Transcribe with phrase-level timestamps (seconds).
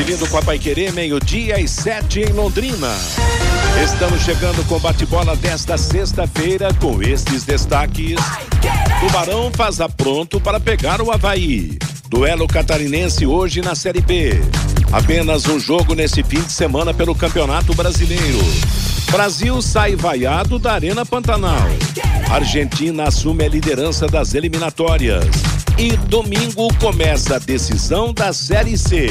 [0.00, 2.88] Conferindo com a Paiquerê, meio-dia e sete em Londrina.
[3.84, 8.18] Estamos chegando com bate-bola desta sexta-feira com estes destaques.
[8.98, 11.76] Tubarão faz a pronto para pegar o Havaí.
[12.08, 14.40] Duelo catarinense hoje na Série B.
[14.90, 18.40] Apenas um jogo nesse fim de semana pelo Campeonato Brasileiro.
[19.10, 21.68] Brasil sai vaiado da Arena Pantanal.
[22.30, 25.26] Argentina assume a liderança das eliminatórias.
[25.76, 29.10] E domingo começa a decisão da Série C.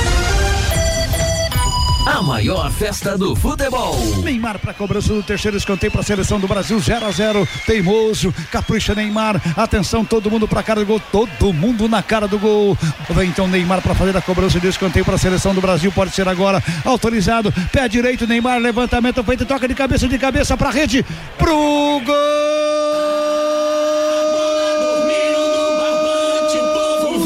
[2.05, 3.95] A maior festa do futebol.
[4.23, 8.33] Neymar para cobrança do terceiro escanteio para a seleção do Brasil 0 a 0 Teimoso,
[8.51, 9.39] capricha Neymar.
[9.55, 12.75] Atenção, todo mundo para a cara do gol, todo mundo na cara do gol.
[13.11, 15.91] Vem então Neymar para fazer a cobrança de escanteio para a seleção do Brasil.
[15.91, 17.53] Pode ser agora autorizado.
[17.71, 21.05] Pé direito, Neymar, levantamento feito, toca de cabeça de cabeça para a rede.
[21.37, 22.51] Pro gol!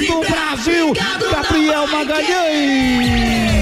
[0.07, 3.54] do Brasil, Gabriel Magalhães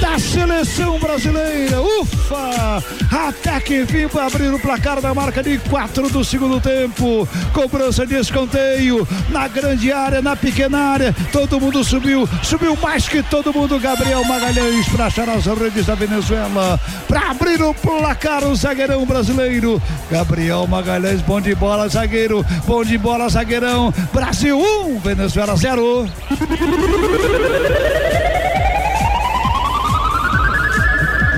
[0.00, 1.80] da seleção brasileira.
[1.80, 2.82] Ufa!
[3.10, 7.28] Até que enfim para abrir o placar da marca de 4 do segundo tempo.
[7.52, 11.14] Cobrança de escanteio na grande área, na pequena área.
[11.32, 13.78] Todo mundo subiu, subiu mais que todo mundo.
[13.78, 16.80] Gabriel Magalhães para achar as redes da Venezuela.
[17.08, 19.80] Para abrir o placar, o zagueirão brasileiro.
[20.10, 22.44] Gabriel Magalhães, bom de bola, zagueiro.
[22.66, 23.92] Bom de bola, zagueirão.
[24.12, 26.08] Brasil 1, um, Venezuela 0.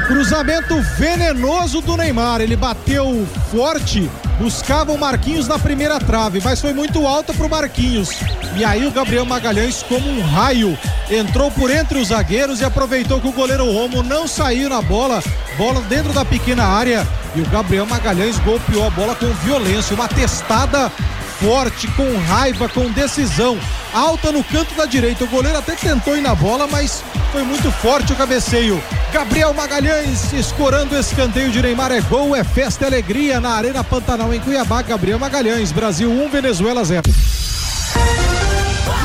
[0.09, 2.41] Cruzamento venenoso do Neymar.
[2.41, 4.11] Ele bateu forte,
[4.41, 8.19] buscava o Marquinhos na primeira trave, mas foi muito alta para o Marquinhos.
[8.57, 10.79] E aí o Gabriel Magalhães, como um raio,
[11.11, 15.23] entrou por entre os zagueiros e aproveitou que o goleiro Romo não saiu na bola,
[15.59, 17.07] bola dentro da pequena área.
[17.37, 20.91] E o Gabriel Magalhães golpeou a bola com violência, uma testada
[21.39, 23.59] forte, com raiva, com decisão.
[23.93, 25.25] Alta no canto da direita.
[25.25, 27.03] O goleiro até tentou ir na bola, mas
[27.33, 28.83] foi muito forte o cabeceio.
[29.13, 31.93] Gabriel Magalhães escorando escanteio de Neymar.
[31.93, 34.83] É gol, é festa, é alegria na Arena Pantanal em Cuiabá.
[34.83, 37.03] Gabriel Magalhães, Brasil 1, Venezuela 0.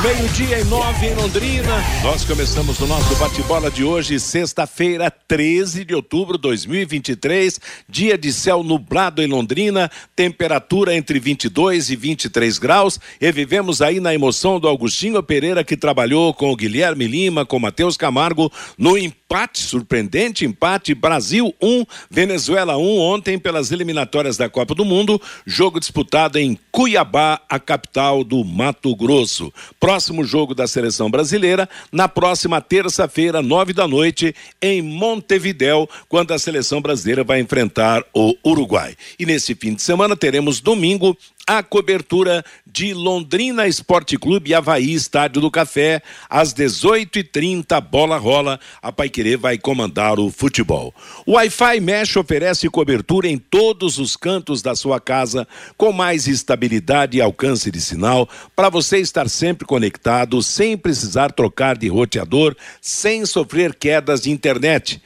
[0.04, 1.82] Meio-dia e nove em Londrina.
[2.02, 7.58] Nós começamos o nosso bate-bola de hoje, sexta-feira, 13 de outubro de 2023.
[7.88, 13.00] Dia de céu nublado em Londrina, temperatura entre 22 e 23 graus.
[13.18, 17.58] E vivemos aí na emoção do Augustinho Pereira, que trabalhou com o Guilherme Lima, com
[17.58, 24.74] Matheus Camargo, no empate, surpreendente empate, Brasil 1, Venezuela 1, ontem pelas eliminatórias da Copa
[24.74, 25.20] do Mundo.
[25.46, 32.08] Jogo disputado em Cuiabá, a capital do Mato Grosso próximo jogo da seleção brasileira na
[32.08, 38.96] próxima terça-feira, nove da noite, em Montevidéu, quando a seleção brasileira vai enfrentar o Uruguai.
[39.18, 41.16] E nesse fim de semana teremos domingo
[41.46, 48.90] a cobertura de Londrina Esporte Clube Havaí Estádio do Café, às 18h30, bola rola, a
[48.90, 50.94] Paiquerê vai comandar o futebol.
[51.26, 55.46] O Wi-Fi Mesh oferece cobertura em todos os cantos da sua casa,
[55.76, 61.76] com mais estabilidade e alcance de sinal, para você estar sempre conectado, sem precisar trocar
[61.76, 65.02] de roteador, sem sofrer quedas de internet.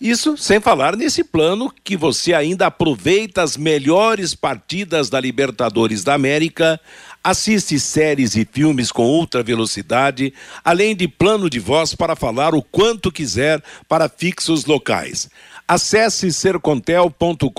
[0.00, 6.14] Isso sem falar nesse plano que você ainda aproveita as melhores partidas da Libertadores da
[6.14, 6.80] América,
[7.22, 10.32] assiste séries e filmes com ultra velocidade,
[10.64, 15.28] além de plano de voz para falar o quanto quiser para fixos locais.
[15.66, 17.50] Acesse sercontel.com.br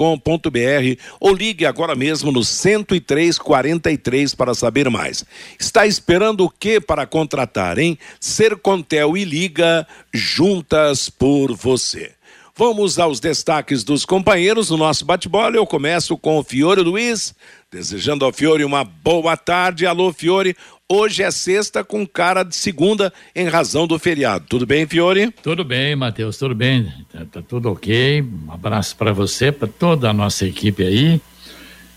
[1.19, 5.25] ou ligue agora mesmo no 10343 para saber mais.
[5.59, 7.99] Está esperando o que para contratar, hein?
[8.17, 12.18] Sercontel e Liga juntas por você.
[12.59, 15.55] Vamos aos destaques dos companheiros no nosso bate-bola.
[15.55, 17.33] Eu começo com o Fiore Luiz,
[17.71, 19.85] desejando ao Fiore uma boa tarde.
[19.85, 20.53] Alô, Fiore.
[20.89, 24.45] Hoje é sexta com cara de segunda em razão do feriado.
[24.49, 25.31] Tudo bem, Fiore?
[25.41, 26.91] Tudo bem, Matheus, tudo bem.
[27.09, 28.21] Tá, tá tudo ok.
[28.23, 31.21] Um abraço para você, para toda a nossa equipe aí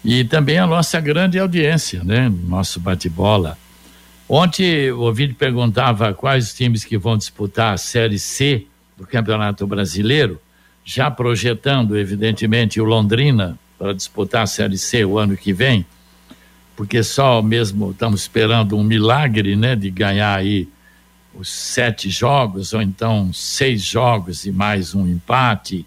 [0.05, 2.33] e também a nossa grande audiência, né?
[2.47, 3.59] Nosso bate-bola.
[4.29, 8.65] Ontem o ouvinte perguntava quais times que vão disputar a Série C
[8.97, 10.41] do Campeonato Brasileiro.
[10.85, 15.85] Já projetando, evidentemente, o Londrina para disputar a Série C o ano que vem,
[16.77, 20.69] porque só mesmo estamos esperando um milagre, né, de ganhar aí
[21.35, 25.87] os sete jogos, ou então seis jogos e mais um empate.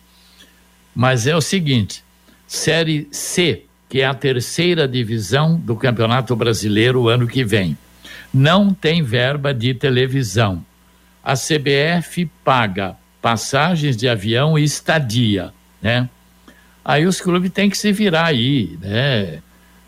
[0.96, 2.04] Mas é o seguinte:
[2.48, 7.78] Série C, que é a terceira divisão do Campeonato Brasileiro o ano que vem,
[8.34, 10.66] não tem verba de televisão.
[11.24, 15.52] A CBF paga passagens de avião e estadia,
[15.82, 16.08] né?
[16.86, 19.40] Aí os clubes têm que se virar aí, né?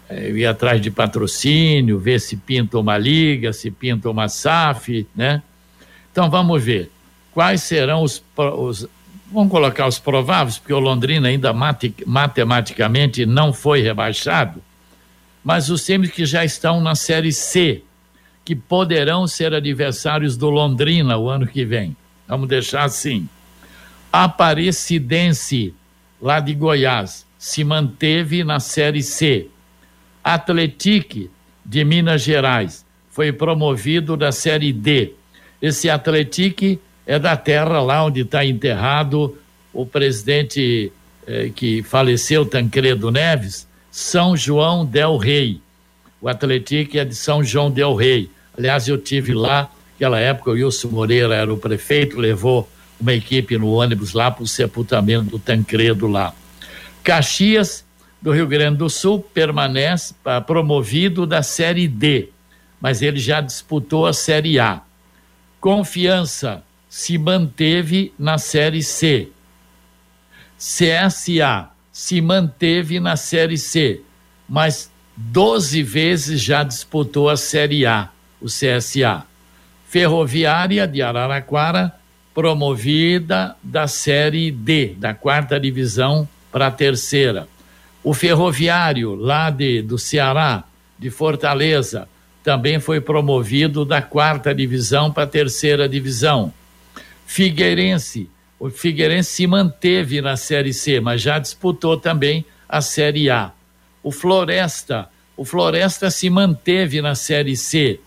[0.10, 5.44] É, ir atrás de patrocínio, ver se pinta uma liga, se pinta uma SAF, né?
[6.12, 6.89] Então vamos ver
[7.31, 8.88] quais serão os, os
[9.31, 14.63] vamos colocar os prováveis, porque o Londrina ainda mate, matematicamente não foi rebaixado,
[15.44, 17.83] mas os times que já estão na Série C,
[18.44, 21.95] que poderão ser adversários do Londrina o ano que vem.
[22.28, 23.28] Vamos deixar assim.
[24.12, 25.74] Aparecidense,
[26.22, 29.48] lá de Goiás, se manteve na Série C.
[30.24, 31.30] Atletique,
[31.66, 35.14] de Minas Gerais, foi promovido da Série D
[35.62, 39.38] esse Atletique é da terra lá onde está enterrado
[39.74, 40.92] o presidente
[41.26, 45.60] eh, que faleceu, Tancredo Neves, São João del Rei.
[46.22, 48.30] O Atletique é de São João del Rei.
[48.58, 52.70] Aliás, eu tive lá, naquela época, o Wilson Moreira era o prefeito, levou
[53.02, 56.34] uma equipe no ônibus lá para o sepultamento do Tancredo lá.
[57.04, 57.84] Caxias,
[58.22, 62.30] do Rio Grande do Sul, permanece ah, promovido da Série D,
[62.80, 64.82] mas ele já disputou a Série A.
[65.60, 69.30] Confiança se manteve na Série C.
[70.58, 74.02] CSA se manteve na Série C,
[74.48, 78.10] mas 12 vezes já disputou a Série A,
[78.40, 79.26] o CSA.
[79.89, 81.94] Ferroviária de Araraquara,
[82.34, 87.48] promovida da Série D, da quarta divisão para a terceira.
[88.04, 90.63] O Ferroviário, lá de, do Ceará,
[91.00, 92.07] de Fortaleza,
[92.44, 96.54] também foi promovido da quarta divisão para a terceira divisão.
[97.25, 98.30] Figueirense,
[98.60, 103.51] o Figueirense se manteve na Série C, mas já disputou também a Série A.
[104.04, 108.00] O Floresta, o Floresta se manteve na Série C.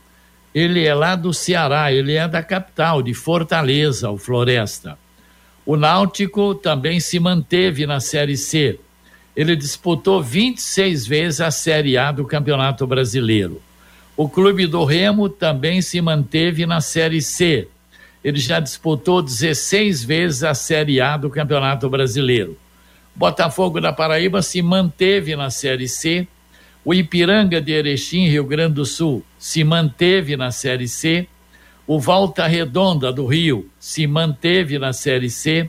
[0.54, 4.98] Ele é lá do Ceará, ele é da capital, de Fortaleza, o Floresta.
[5.64, 8.78] O Náutico também se manteve na Série C.
[9.36, 13.62] Ele disputou 26 vezes a Série A do Campeonato Brasileiro.
[14.16, 17.68] O Clube do Remo também se manteve na Série C.
[18.22, 22.58] Ele já disputou 16 vezes a Série A do Campeonato Brasileiro.
[23.14, 26.26] Botafogo da Paraíba se manteve na Série C.
[26.84, 31.28] O Ipiranga de Erechim, Rio Grande do Sul, se manteve na Série C.
[31.86, 35.68] O Volta Redonda do Rio se manteve na Série C.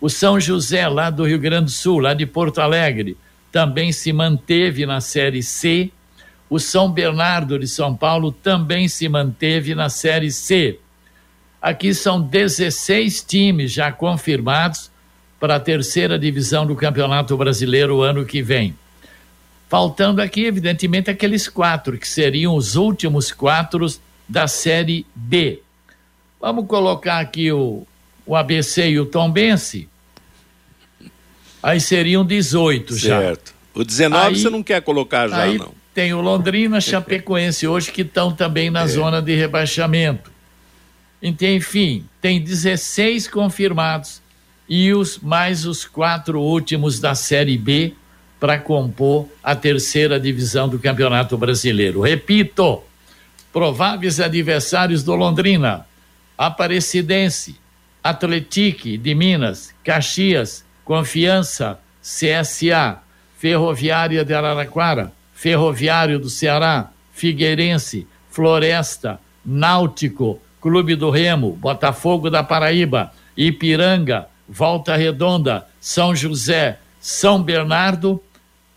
[0.00, 3.16] O São José, lá do Rio Grande do Sul, lá de Porto Alegre,
[3.52, 5.90] também se manteve na Série C.
[6.50, 10.78] O São Bernardo de São Paulo também se manteve na Série C.
[11.62, 14.90] Aqui são 16 times já confirmados
[15.38, 18.74] para a terceira divisão do Campeonato Brasileiro ano que vem.
[19.68, 23.86] Faltando aqui, evidentemente, aqueles quatro, que seriam os últimos quatro
[24.26, 25.60] da Série B.
[26.40, 27.86] Vamos colocar aqui o,
[28.24, 29.88] o ABC e o Tombense.
[31.62, 33.20] Aí seriam 18 já.
[33.20, 33.54] Certo.
[33.74, 35.74] O 19 aí, você não quer colocar já, não.
[35.92, 38.86] Tem o Londrina, Chapecoense hoje que estão também na é.
[38.86, 40.30] zona de rebaixamento.
[41.20, 44.22] Então, enfim, tem 16 confirmados
[44.68, 47.94] e os mais os quatro últimos da Série B
[48.40, 52.00] para compor a terceira divisão do Campeonato Brasileiro.
[52.00, 52.82] Repito,
[53.52, 55.86] prováveis adversários do Londrina:
[56.36, 57.56] Aparecidense,
[58.02, 62.98] Atletique de Minas, Caxias, Confiança, CSA,
[63.36, 73.12] Ferroviária de Araraquara, Ferroviário do Ceará, Figueirense, Floresta, Náutico, Clube do Remo, Botafogo da Paraíba,
[73.36, 78.22] Ipiranga, Volta Redonda, São José, São Bernardo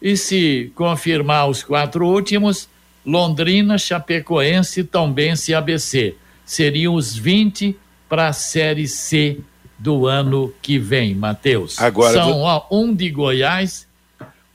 [0.02, 2.68] e se confirmar os quatro últimos,
[3.06, 6.16] Londrina, Chapecoense, Tombense e ABC.
[6.46, 7.78] Seriam os 20
[8.10, 9.40] para a Série C
[9.78, 11.80] do ano que vem, Matheus.
[11.80, 13.88] Agora São ó, um de Goiás,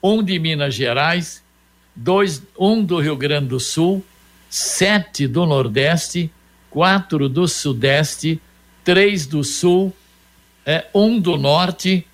[0.02, 1.42] um de Minas Gerais,
[1.94, 4.04] dois, um do Rio Grande do Sul,
[4.48, 6.30] sete do Nordeste,
[6.70, 8.40] quatro do Sudeste,
[8.84, 9.92] três do Sul,
[10.64, 12.06] é, um do Norte,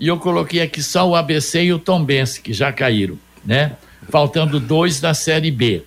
[0.00, 3.76] e eu coloquei aqui só o ABC e o Tombense, que já caíram, né?
[4.08, 5.82] Faltando dois da Série B.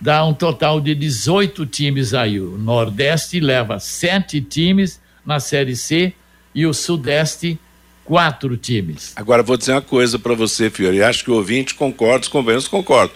[0.00, 2.40] Dá um total de 18 times aí.
[2.40, 6.14] O Nordeste leva sete times na Série C
[6.54, 7.58] e o Sudeste
[8.04, 9.12] quatro times.
[9.14, 11.02] Agora vou dizer uma coisa para você, Fiore.
[11.02, 13.14] Acho que o ouvinte concorda, os companheiros concordam.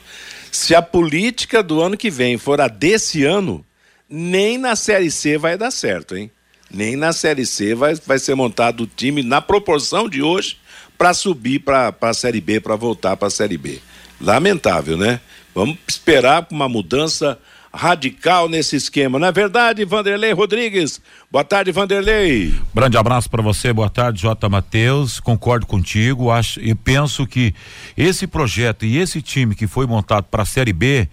[0.53, 3.65] Se a política do ano que vem for a desse ano,
[4.09, 6.31] nem na Série C vai dar certo, hein?
[6.77, 10.59] Nem na Série C vai, vai ser montado o time na proporção de hoje
[10.99, 13.81] para subir para a Série B, para voltar para a Série B.
[14.21, 15.21] Lamentável, né?
[15.55, 17.39] Vamos esperar uma mudança
[17.73, 19.19] radical nesse esquema.
[19.19, 21.01] Não é verdade, Vanderlei Rodrigues?
[21.31, 22.55] Boa tarde, Vanderlei.
[22.75, 24.49] Grande abraço para você, boa tarde, J.
[24.49, 25.19] Matheus.
[25.19, 27.55] Concordo contigo, acho e penso que
[27.97, 31.09] esse projeto e esse time que foi montado para a Série B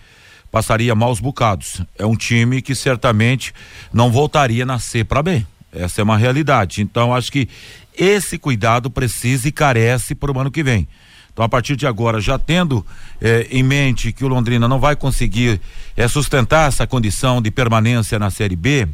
[0.51, 1.81] passaria maus bocados.
[1.97, 3.53] É um time que certamente
[3.91, 5.45] não voltaria na C para B.
[5.73, 6.81] Essa é uma realidade.
[6.81, 7.49] Então, acho que
[7.97, 10.87] esse cuidado precisa e carece para o ano que vem.
[11.31, 12.85] Então, a partir de agora, já tendo
[13.19, 15.59] eh, em mente que o Londrina não vai conseguir
[15.97, 18.87] eh, sustentar essa condição de permanência na Série B,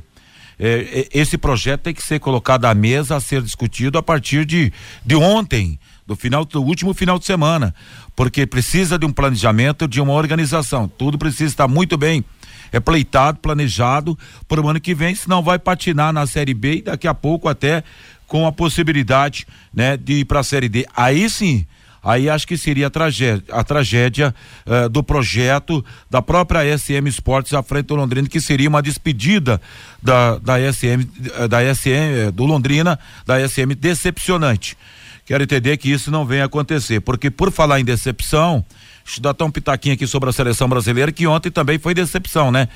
[0.57, 4.71] eh, esse projeto tem que ser colocado à mesa a ser discutido a partir de,
[5.05, 7.75] de ontem, do final do último final de semana,
[8.15, 10.87] porque precisa de um planejamento, de uma organização.
[10.87, 12.23] Tudo precisa estar muito bem
[12.71, 16.81] é pleitado, planejado para o ano que vem, senão vai patinar na Série B e
[16.81, 17.83] daqui a pouco até
[18.27, 20.85] com a possibilidade, né, de ir para a Série D.
[20.95, 21.65] Aí sim,
[22.01, 24.35] aí acho que seria a tragédia, a tragédia
[24.65, 29.59] uh, do projeto da própria SM Esportes à frente do Londrina, que seria uma despedida
[30.01, 34.77] da, da SM, eh, da SM, eh, do Londrina, da SM decepcionante.
[35.25, 38.65] Quero entender que isso não venha acontecer, porque por falar em decepção,
[39.09, 41.93] deixa eu dar até um pitaquinho aqui sobre a seleção brasileira, que ontem também foi
[41.93, 42.67] decepção, né?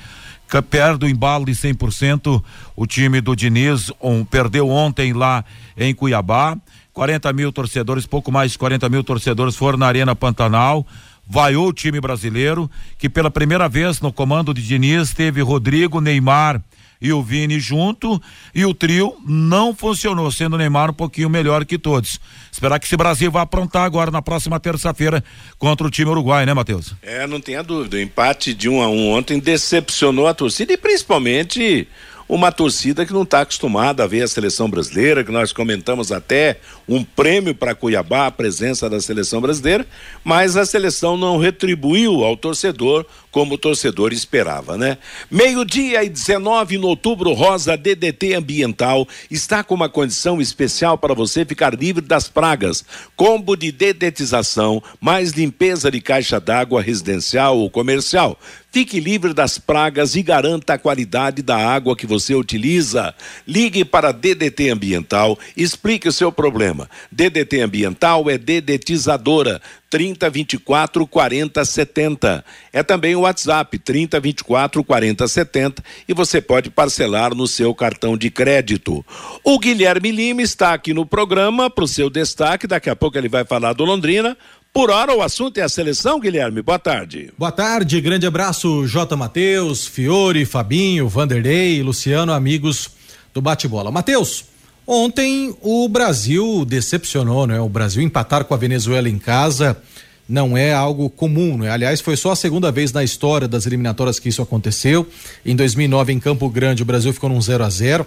[0.70, 2.42] perde o embalo de 100%.
[2.76, 5.44] O time do Diniz um, perdeu ontem lá
[5.76, 6.56] em Cuiabá.
[6.92, 10.86] 40 mil torcedores, pouco mais de 40 mil torcedores foram na Arena Pantanal.
[11.26, 16.60] Vaiou o time brasileiro, que pela primeira vez no comando de Diniz teve Rodrigo, Neymar
[17.04, 18.18] e o Vini junto
[18.54, 22.18] e o trio não funcionou, sendo o Neymar um pouquinho melhor que todos.
[22.50, 25.22] Esperar que esse Brasil vá aprontar agora na próxima terça-feira
[25.58, 26.94] contra o time uruguai, né, Matheus?
[27.02, 27.98] É, não tenha dúvida.
[27.98, 31.86] O empate de um a um ontem decepcionou a torcida e principalmente
[32.28, 36.58] uma torcida que não está acostumada a ver a seleção brasileira, que nós comentamos até
[36.88, 39.86] um prêmio para Cuiabá, a presença da seleção brasileira,
[40.22, 44.96] mas a seleção não retribuiu ao torcedor como o torcedor esperava, né?
[45.28, 51.44] Meio-dia e 19 no outubro rosa DDT Ambiental está com uma condição especial para você
[51.44, 52.84] ficar livre das pragas.
[53.16, 58.38] Combo de dedetização, mais limpeza de caixa d'água residencial ou comercial.
[58.74, 63.14] Fique livre das pragas e garanta a qualidade da água que você utiliza.
[63.46, 66.90] Ligue para DDT Ambiental, explique o seu problema.
[67.08, 72.44] DDT Ambiental é dedetizadora 30 24 40 70.
[72.72, 78.16] É também o WhatsApp 30 24 40 70 e você pode parcelar no seu cartão
[78.16, 79.04] de crédito.
[79.42, 82.66] O Guilherme Lima está aqui no programa para o seu destaque.
[82.66, 84.36] Daqui a pouco ele vai falar do Londrina.
[84.72, 86.60] Por hora, o assunto é a seleção, Guilherme.
[86.60, 87.32] Boa tarde.
[87.38, 89.16] Boa tarde, grande abraço, J.
[89.16, 92.90] Matheus, Fiore, Fabinho, Vanderlei, Luciano, amigos
[93.32, 93.92] do bate-bola.
[93.92, 94.46] Matheus,
[94.84, 97.60] ontem o Brasil decepcionou, né?
[97.60, 99.80] O Brasil empatar com a Venezuela em casa
[100.28, 101.70] não é algo comum, né?
[101.70, 105.06] Aliás, foi só a segunda vez na história das eliminatórias que isso aconteceu.
[105.44, 108.06] Em 2009, em Campo Grande, o Brasil ficou num 0 a 0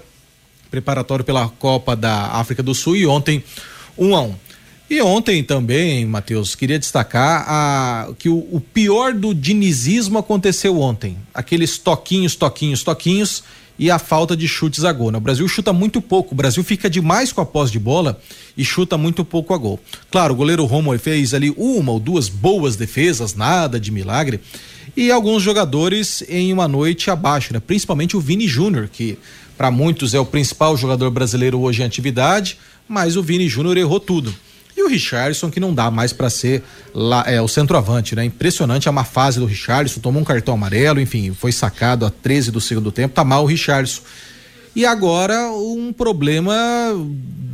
[0.69, 3.41] preparatório pela Copa da África do Sul e ontem
[3.97, 4.35] 1 a 1
[4.89, 11.17] e ontem também, Matheus, queria destacar a, que o, o, pior do dinizismo aconteceu ontem.
[11.33, 13.43] Aqueles toquinhos, toquinhos, toquinhos
[13.79, 15.11] e a falta de chutes a gol.
[15.11, 15.17] Né?
[15.17, 18.19] O Brasil chuta muito pouco, o Brasil fica demais com a posse de bola
[18.57, 19.79] e chuta muito pouco a gol.
[20.09, 24.39] Claro, o goleiro Romo fez ali uma ou duas boas defesas, nada de milagre.
[24.95, 27.59] E alguns jogadores em uma noite abaixo, né?
[27.59, 29.17] principalmente o Vini Júnior, que
[29.57, 32.57] para muitos é o principal jogador brasileiro hoje em atividade,
[32.87, 34.33] mas o Vini Júnior errou tudo.
[34.77, 36.61] E o Richardson, que não dá mais para ser
[36.93, 38.23] lá, é, o centroavante, né?
[38.23, 42.51] Impressionante a má fase do Richardson, tomou um cartão amarelo, enfim, foi sacado a 13
[42.51, 44.03] do segundo tempo, tá mal o Richardson.
[44.75, 46.55] E agora um problema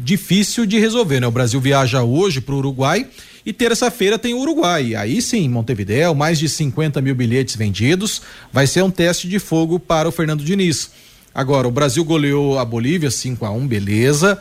[0.04, 1.28] difícil de resolver, né?
[1.28, 3.08] O Brasil viaja hoje para o Uruguai
[3.46, 4.94] e terça-feira tem o Uruguai.
[4.94, 8.22] Aí sim, Montevideo, mais de 50 mil bilhetes vendidos.
[8.52, 10.92] Vai ser um teste de fogo para o Fernando Diniz.
[11.34, 14.38] Agora, o Brasil goleou a Bolívia 5 a 1 beleza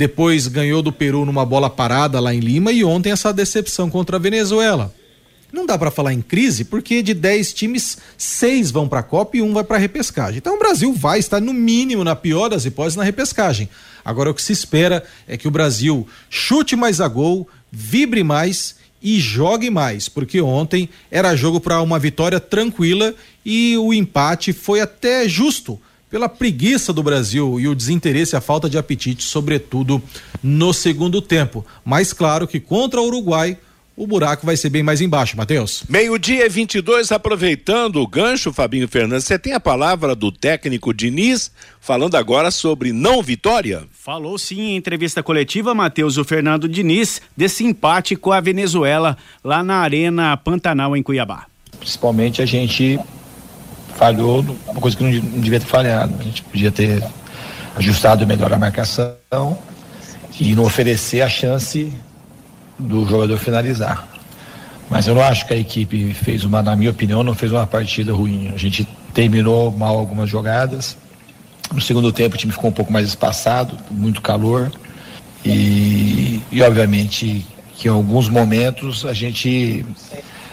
[0.00, 4.16] depois ganhou do Peru numa bola parada lá em Lima e ontem essa decepção contra
[4.16, 4.94] a Venezuela.
[5.52, 9.36] Não dá para falar em crise porque de 10 times, seis vão para a Copa
[9.36, 10.38] e um vai para a repescagem.
[10.38, 13.68] Então o Brasil vai estar no mínimo, na pior das hipóteses, na repescagem.
[14.02, 18.76] Agora o que se espera é que o Brasil chute mais a gol, vibre mais
[19.02, 23.14] e jogue mais, porque ontem era jogo para uma vitória tranquila
[23.44, 25.78] e o empate foi até justo
[26.10, 30.02] pela preguiça do Brasil e o desinteresse, a falta de apetite, sobretudo
[30.42, 31.64] no segundo tempo.
[31.84, 33.56] Mas claro que contra o Uruguai
[34.00, 35.84] o buraco vai ser bem mais embaixo, Matheus.
[35.86, 41.52] Meio-dia e 22, aproveitando o gancho, Fabinho Fernandes, você tem a palavra do técnico Diniz,
[41.78, 43.82] falando agora sobre não vitória?
[43.92, 49.62] Falou sim em entrevista coletiva, Matheus, o Fernando Diniz, desse empate com a Venezuela lá
[49.62, 51.46] na Arena Pantanal, em Cuiabá.
[51.78, 52.98] Principalmente a gente
[53.96, 56.14] falhou, uma coisa que não devia ter falhado.
[56.18, 57.02] A gente podia ter
[57.76, 59.58] ajustado melhor a marcação
[60.38, 61.92] e não oferecer a chance
[62.78, 64.08] do jogador finalizar.
[64.88, 67.66] Mas eu não acho que a equipe fez uma, na minha opinião, não fez uma
[67.66, 68.50] partida ruim.
[68.52, 70.96] A gente terminou mal algumas jogadas.
[71.72, 74.72] No segundo tempo o time ficou um pouco mais espaçado, muito calor.
[75.44, 79.86] E, e obviamente que em alguns momentos a gente.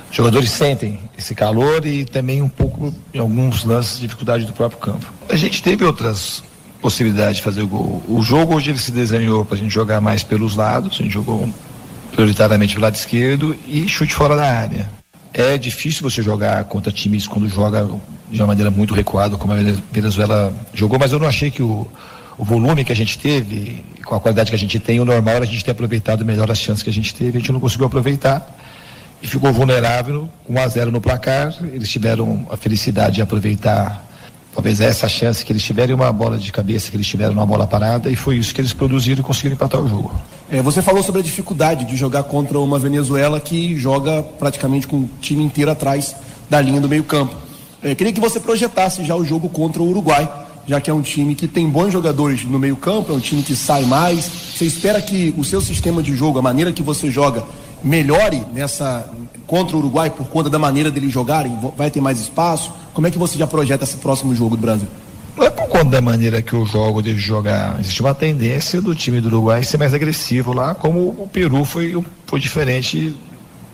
[0.10, 4.80] Os jogadores sentem esse calor e também um pouco, em alguns lances, dificuldade do próprio
[4.80, 5.06] campo.
[5.30, 6.44] A gente teve outras
[6.82, 8.04] possibilidades de fazer o gol.
[8.08, 11.14] O jogo hoje ele se desenhou para a gente jogar mais pelos lados, a gente
[11.14, 11.50] jogou
[12.12, 14.90] prioritariamente do lado esquerdo e chute fora da área.
[15.34, 17.88] É difícil você jogar contra times quando joga
[18.30, 19.58] de uma maneira muito recuada, como a
[19.92, 21.88] Venezuela jogou, mas eu não achei que o,
[22.38, 25.36] o volume que a gente teve, com a qualidade que a gente tem, o normal
[25.36, 27.60] era a gente ter aproveitado melhor as chances que a gente teve, a gente não
[27.60, 28.58] conseguiu aproveitar
[29.22, 31.56] e ficou vulnerável, 1 a 0 no placar.
[31.74, 34.06] Eles tiveram a felicidade de aproveitar
[34.54, 37.68] talvez essa chance que eles tiveram uma bola de cabeça que eles tiveram numa bola
[37.68, 40.12] parada e foi isso que eles produziram e conseguiram empatar o jogo.
[40.50, 44.98] É, você falou sobre a dificuldade de jogar contra uma Venezuela que joga praticamente com
[44.98, 46.16] o time inteiro atrás
[46.50, 47.36] da linha do meio campo.
[47.84, 50.28] É, queria que você projetasse já o jogo contra o Uruguai,
[50.66, 53.44] já que é um time que tem bons jogadores no meio campo, é um time
[53.44, 54.26] que sai mais.
[54.56, 57.44] Você espera que o seu sistema de jogo, a maneira que você joga,
[57.84, 59.10] melhore nessa
[59.46, 61.58] contra o Uruguai por conta da maneira deles jogarem?
[61.76, 62.74] Vai ter mais espaço?
[62.94, 64.88] Como é que você já projeta esse próximo jogo do Brasil?
[65.36, 67.80] Não é por conta da maneira que o jogo deve jogar.
[67.80, 72.04] Existe uma tendência do time do Uruguai ser mais agressivo lá, como o Peru foi,
[72.26, 73.16] foi diferente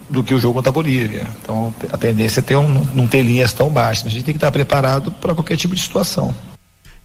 [0.10, 1.25] do que o jogo contra a Bolívia.
[1.42, 4.07] Então a tendência é ter um, não ter linhas tão baixas.
[4.07, 6.35] A gente tem que estar preparado para qualquer tipo de situação.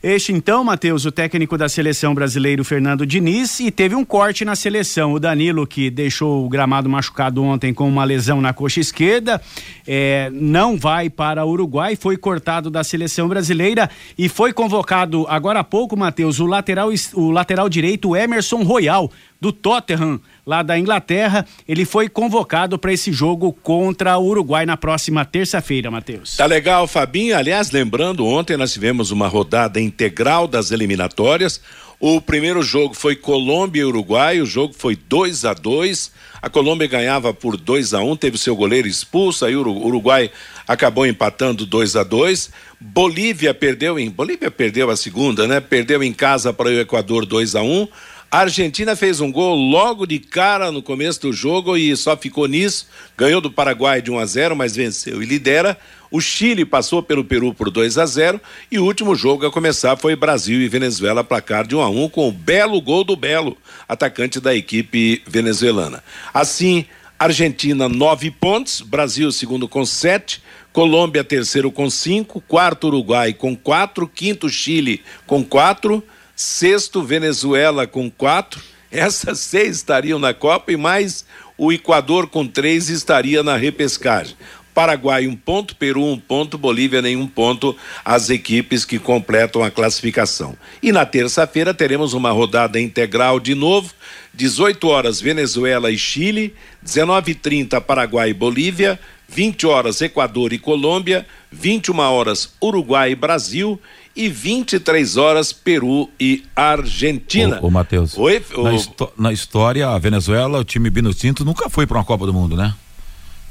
[0.01, 4.55] Este então, Matheus, o técnico da seleção brasileira, Fernando Diniz, e teve um corte na
[4.55, 5.13] seleção.
[5.13, 9.43] O Danilo, que deixou o gramado machucado ontem com uma lesão na coxa esquerda,
[9.85, 15.59] é, não vai para o Uruguai, foi cortado da seleção brasileira e foi convocado agora
[15.59, 21.45] há pouco, Matheus, o lateral, o lateral direito Emerson Royal, do Tottenham, lá da Inglaterra.
[21.69, 26.39] Ele foi convocado para esse jogo contra o Uruguai na próxima terça-feira, Matheus.
[26.39, 27.37] Tá legal, Fabinho.
[27.37, 31.61] Aliás, lembrando, ontem nós tivemos uma rodada integral das eliminatórias.
[32.01, 36.87] O primeiro jogo foi Colômbia e Uruguai, o jogo foi 2 a 2 A Colômbia
[36.87, 40.31] ganhava por 2 a 1 um, teve seu goleiro expulso, aí o Uruguai
[40.67, 44.09] acabou empatando 2 a 2 Bolívia perdeu em.
[44.09, 45.59] Bolívia perdeu a segunda, né?
[45.59, 47.89] Perdeu em casa para o Equador 2 a 1 um.
[48.31, 52.47] A Argentina fez um gol logo de cara no começo do jogo e só ficou
[52.47, 52.87] nisso.
[53.17, 55.79] Ganhou do Paraguai de 1 a 0, mas venceu e lidera.
[56.11, 58.39] O Chile passou pelo Peru por 2 a 0
[58.71, 62.09] e o último jogo a começar foi Brasil e Venezuela, placar de 1 a 1
[62.11, 63.57] com o belo gol do Belo,
[63.89, 66.05] atacante da equipe venezuelana.
[66.33, 66.85] Assim,
[67.19, 74.07] Argentina nove pontos, Brasil segundo com sete, Colômbia terceiro com cinco, quarto Uruguai com quatro,
[74.07, 76.05] quinto Chile com quatro
[76.39, 81.25] sexto Venezuela com quatro, essas seis estariam na Copa e mais
[81.57, 84.37] o Equador com três estaria na repescagem.
[84.73, 90.57] Paraguai um ponto, Peru um ponto, Bolívia nenhum ponto, as equipes que completam a classificação.
[90.81, 93.93] E na terça-feira teremos uma rodada integral de novo,
[94.33, 96.55] 18 horas Venezuela e Chile,
[96.87, 103.81] 19:30 Paraguai e Bolívia, 20 horas Equador e Colômbia, 21 horas Uruguai e Brasil
[104.19, 107.61] e 23 horas Peru e Argentina.
[107.63, 108.19] O, o Matheus.
[108.19, 108.65] Oi, o...
[108.65, 108.73] na,
[109.17, 112.75] na, história, a Venezuela, o time Binotinto nunca foi para uma Copa do Mundo, né?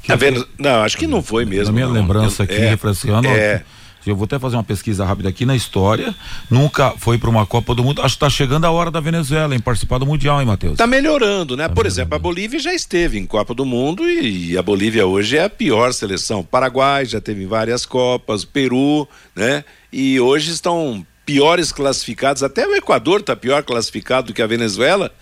[0.02, 0.44] Que, Vene...
[0.58, 1.66] Não, acho que não foi mesmo.
[1.66, 1.94] Na minha não.
[1.94, 3.26] lembrança aqui, é, refrescando.
[3.28, 3.64] É.
[4.06, 6.14] Eu vou até fazer uma pesquisa rápida aqui na história.
[6.50, 8.00] Nunca foi para uma Copa do Mundo.
[8.00, 10.72] Acho que está chegando a hora da Venezuela em participar do Mundial, hein, Matheus?
[10.72, 11.64] Está melhorando, né?
[11.64, 11.88] Tá Por melhorando.
[11.88, 15.50] exemplo, a Bolívia já esteve em Copa do Mundo e a Bolívia hoje é a
[15.50, 16.42] pior seleção.
[16.42, 19.64] Paraguai já teve em várias Copas, Peru, né?
[19.92, 22.42] E hoje estão piores classificados.
[22.42, 25.12] Até o Equador está pior classificado do que a Venezuela.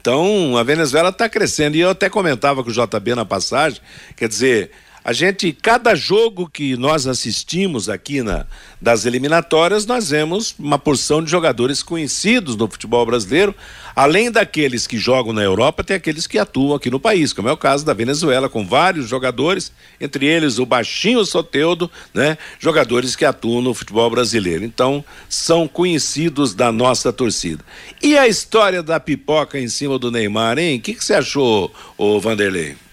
[0.00, 1.76] Então, a Venezuela está crescendo.
[1.76, 3.80] E eu até comentava com o JB na passagem,
[4.16, 4.70] quer dizer,
[5.06, 8.44] A gente, cada jogo que nós assistimos aqui na,
[8.82, 13.54] das eliminatórias, nós vemos uma porção de jogadores conhecidos no futebol brasileiro.
[13.94, 17.52] Além daqueles que jogam na Europa, tem aqueles que atuam aqui no país, como é
[17.52, 22.36] o caso da Venezuela, com vários jogadores, entre eles o Baixinho Soteudo, né?
[22.58, 24.64] Jogadores que atuam no futebol brasileiro.
[24.64, 27.64] Então, são conhecidos da nossa torcida.
[28.02, 30.78] E a história da pipoca em cima do Neymar, hein?
[30.78, 32.85] O que, que você achou, ô Vanderlei?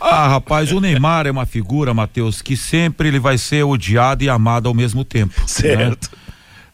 [0.00, 4.28] Ah, rapaz, o Neymar é uma figura, Matheus, que sempre ele vai ser odiado e
[4.28, 5.34] amado ao mesmo tempo.
[5.38, 5.46] Né?
[5.46, 6.10] Certo.
[6.12, 6.20] Né?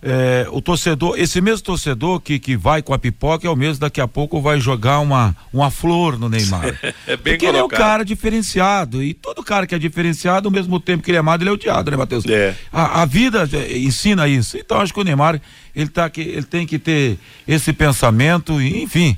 [0.08, 3.80] É, o torcedor, esse mesmo torcedor que, que vai com a pipoca é o mesmo
[3.80, 6.66] daqui a pouco vai jogar uma, uma flor no Neymar.
[7.08, 7.48] é bem Porque colocado.
[7.48, 11.10] ele é um cara diferenciado e todo cara que é diferenciado, ao mesmo tempo que
[11.10, 12.24] ele é amado, ele é odiado, né, Matheus?
[12.26, 12.54] É.
[12.72, 14.56] A, a vida é, ensina isso.
[14.56, 15.40] Então acho que o Neymar,
[15.74, 19.16] ele, tá, que- ele tem que ter esse pensamento e, enfim,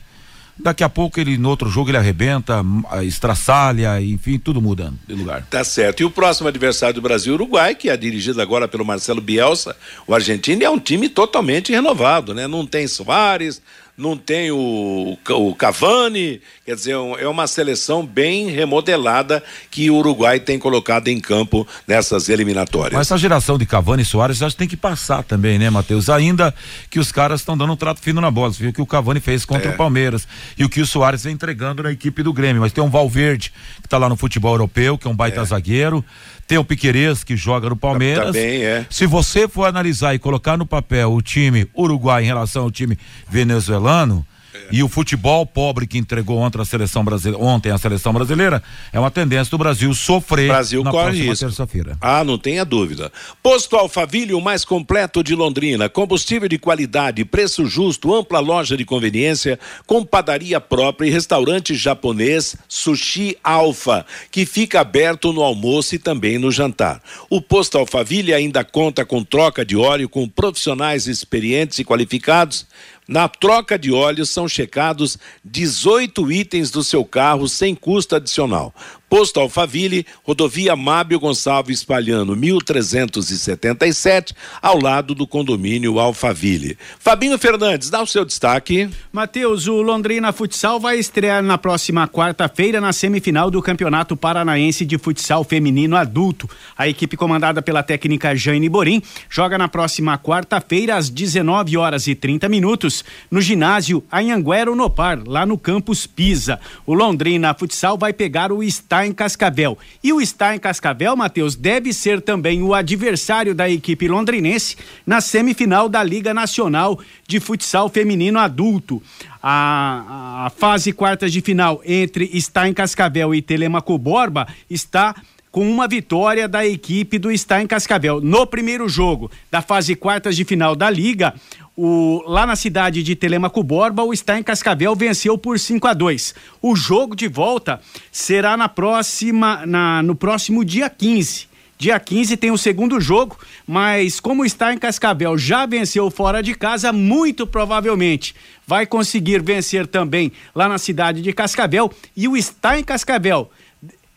[0.58, 2.64] daqui a pouco ele, no outro jogo, ele arrebenta,
[3.02, 5.46] estraçalha, enfim, tudo muda de lugar.
[5.48, 6.00] Tá certo.
[6.00, 10.14] E o próximo adversário do Brasil, Uruguai, que é dirigido agora pelo Marcelo Bielsa, o
[10.14, 12.46] argentino, é um time totalmente renovado, né?
[12.46, 13.62] Não tem Soares,
[13.98, 19.96] não tem o, o Cavani, quer dizer, um- é uma seleção bem remodelada que o
[19.96, 22.92] Uruguai tem colocado em campo nessas eliminatórias.
[22.92, 26.08] Mas essa geração de Cavani e Soares acho que tem que passar também, né, Matheus?
[26.08, 26.54] Ainda
[26.88, 28.52] que os caras estão dando um trato fino na bola.
[28.52, 29.74] Viu o que o Cavani fez contra É.
[29.74, 32.62] o Palmeiras e o que o Soares vem entregando na equipe do Grêmio.
[32.62, 36.04] Mas tem um Valverde que tá lá no futebol europeu, que é um baita zagueiro.
[36.48, 38.28] Tem o Piquerez que joga no Palmeiras.
[38.28, 38.86] Também é.
[38.88, 42.98] Se você for analisar e colocar no papel o time Uruguai em relação ao time
[43.28, 44.26] venezuelano,
[44.70, 48.98] e o futebol pobre que entregou ontem a seleção brasileira, ontem a seleção brasileira, é
[48.98, 51.96] uma tendência do Brasil sofrer Brasil na corre próxima terça-feira.
[52.00, 53.10] Ah, não tenha dúvida.
[53.42, 55.88] Posto Alfaville, o mais completo de Londrina.
[55.88, 62.56] Combustível de qualidade, preço justo, ampla loja de conveniência, com padaria própria e restaurante japonês
[62.68, 67.02] Sushi Alfa, que fica aberto no almoço e também no jantar.
[67.30, 72.66] O Posto Alfaville ainda conta com troca de óleo com profissionais experientes e qualificados.
[73.08, 78.74] Na troca de óleo são checados 18 itens do seu carro sem custo adicional.
[79.08, 86.76] Posto Alfaville, rodovia Mábio Gonçalves Palhano, 1377, ao lado do condomínio Alfaville.
[86.98, 88.90] Fabinho Fernandes, dá o seu destaque.
[89.10, 94.98] Matheus, o Londrina Futsal vai estrear na próxima quarta-feira na semifinal do Campeonato Paranaense de
[94.98, 96.48] Futsal Feminino Adulto.
[96.76, 102.14] A equipe comandada pela técnica Jane Borim joga na próxima quarta-feira às 19 horas e
[102.14, 106.60] 30 minutos no ginásio Anhanguera Unopar, lá no campus Pisa.
[106.84, 108.62] O Londrina Futsal vai pegar o
[109.06, 109.78] Em Cascavel.
[110.02, 115.20] E o Está em Cascavel, Matheus, deve ser também o adversário da equipe londrinense na
[115.20, 119.02] semifinal da Liga Nacional de Futsal Feminino Adulto.
[119.42, 125.14] A, a fase quartas de final entre Está em Cascavel e Telemaco Borba está
[125.50, 128.20] com uma vitória da equipe do Está em Cascavel.
[128.20, 131.34] No primeiro jogo da fase quartas de final da Liga,
[131.76, 135.94] o, lá na cidade de Telemaco Borba, o Está em Cascavel venceu por 5 a
[135.94, 136.34] 2.
[136.60, 137.80] O jogo de volta
[138.10, 141.48] será na próxima, na, no próximo dia 15.
[141.78, 146.52] Dia 15 tem o segundo jogo, mas como está em Cascavel já venceu fora de
[146.52, 148.34] casa, muito provavelmente
[148.66, 151.88] vai conseguir vencer também lá na cidade de Cascavel.
[152.16, 153.48] E o está em Cascavel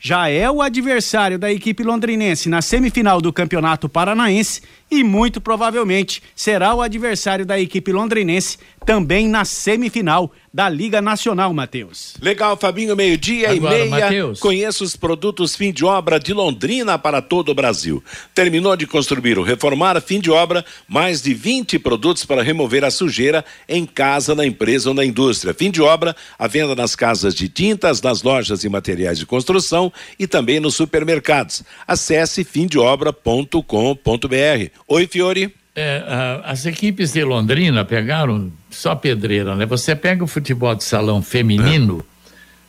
[0.04, 6.22] já é o adversário da equipe londrinense na semifinal do Campeonato Paranaense e muito provavelmente
[6.36, 12.16] será o adversário da equipe londrinense também na semifinal da Liga Nacional, Matheus.
[12.22, 13.86] Legal, Fabinho, meio-dia e meia.
[13.86, 14.40] Mateus.
[14.40, 18.04] Conheça os produtos fim de obra de Londrina para todo o Brasil.
[18.36, 22.92] Terminou de construir ou reformar, fim de obra, mais de 20 produtos para remover a
[22.92, 25.54] sujeira em casa, na empresa ou na indústria.
[25.54, 29.92] Fim de obra, a venda nas casas de tintas, nas lojas e materiais de construção
[30.20, 31.64] e também nos supermercados.
[31.88, 34.81] Acesse fimdeobra.com.br.
[34.88, 35.54] Oi, Fiore.
[35.74, 36.04] É,
[36.44, 39.66] as equipes de Londrina pegaram só pedreira, né?
[39.66, 42.06] Você pega o futebol de salão feminino,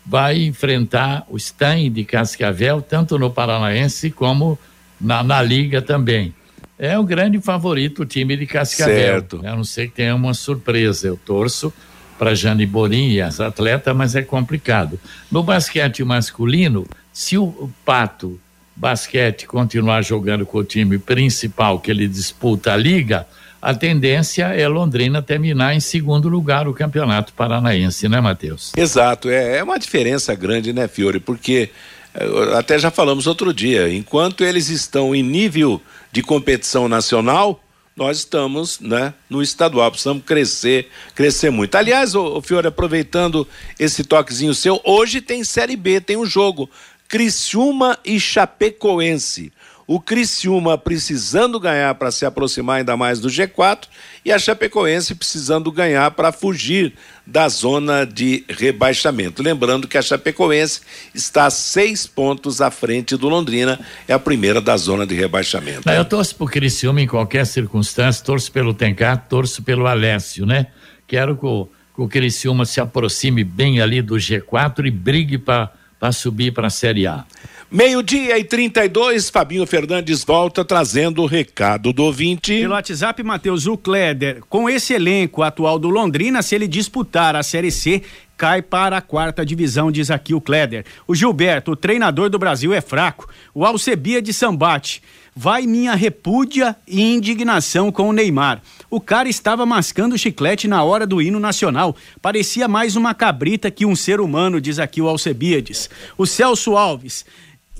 [0.07, 4.57] vai enfrentar o Stein de Cascavel, tanto no Paranaense como
[5.01, 6.33] na, na Liga também.
[6.79, 8.95] É o grande favorito o time de Cascavel.
[8.95, 9.41] Certo.
[9.45, 11.09] A não ser que tenha uma surpresa.
[11.09, 11.73] Eu torço
[12.19, 14.99] para Jane Borim e as atletas, mas é complicado.
[15.31, 18.41] No basquete masculino, se o Pato
[18.75, 23.27] Basquete continuar jogando com o time principal que ele disputa a liga,
[23.61, 28.73] a tendência é Londrina terminar em segundo lugar o Campeonato Paranaense, né, Matheus?
[28.77, 31.21] Exato, é, é uma diferença grande, né, Fiore?
[31.21, 31.71] Porque
[32.13, 35.81] eh, até já falamos outro dia, enquanto eles estão em nível
[36.11, 37.63] de competição nacional,
[37.95, 41.75] nós estamos, né, no estadual, precisamos crescer, crescer muito.
[41.75, 43.47] Aliás, o, Fiore, aproveitando
[43.79, 46.71] esse toquezinho seu, hoje tem Série B, tem um jogo.
[47.13, 49.53] Criciúma e Chapecoense.
[49.87, 53.81] O Criciúma precisando ganhar para se aproximar ainda mais do G4
[54.25, 56.95] e a Chapecoense precisando ganhar para fugir
[57.27, 59.43] da zona de rebaixamento.
[59.43, 60.81] Lembrando que a Chapecoense
[61.15, 65.83] está seis pontos à frente do Londrina, é a primeira da zona de rebaixamento.
[65.85, 70.69] Não, eu torço pro Criciúma em qualquer circunstância, torço pelo Tencar, torço pelo Alessio, né?
[71.07, 75.82] Quero que o, que o Criciúma se aproxime bem ali do G4 e brigue para
[76.11, 77.25] subir para a Série A.
[77.71, 82.61] Meio-dia e 32, Fabinho Fernandes volta trazendo o recado do ouvinte.
[82.61, 84.43] Pelo WhatsApp, Matheus Ucleder.
[84.47, 88.03] Com esse elenco atual do Londrina, se ele disputar a Série C,
[88.37, 90.85] cai para a quarta divisão, diz aqui o Kleder.
[91.07, 93.27] O Gilberto, o treinador do Brasil, é fraco.
[93.55, 95.03] O Alcebia de Sambate.
[95.35, 98.61] Vai minha repúdia e indignação com o Neymar.
[98.93, 101.97] O cara estava mascando chiclete na hora do hino nacional.
[102.21, 105.89] Parecia mais uma cabrita que um ser humano, diz aqui o Alcebiades.
[106.19, 107.25] O Celso Alves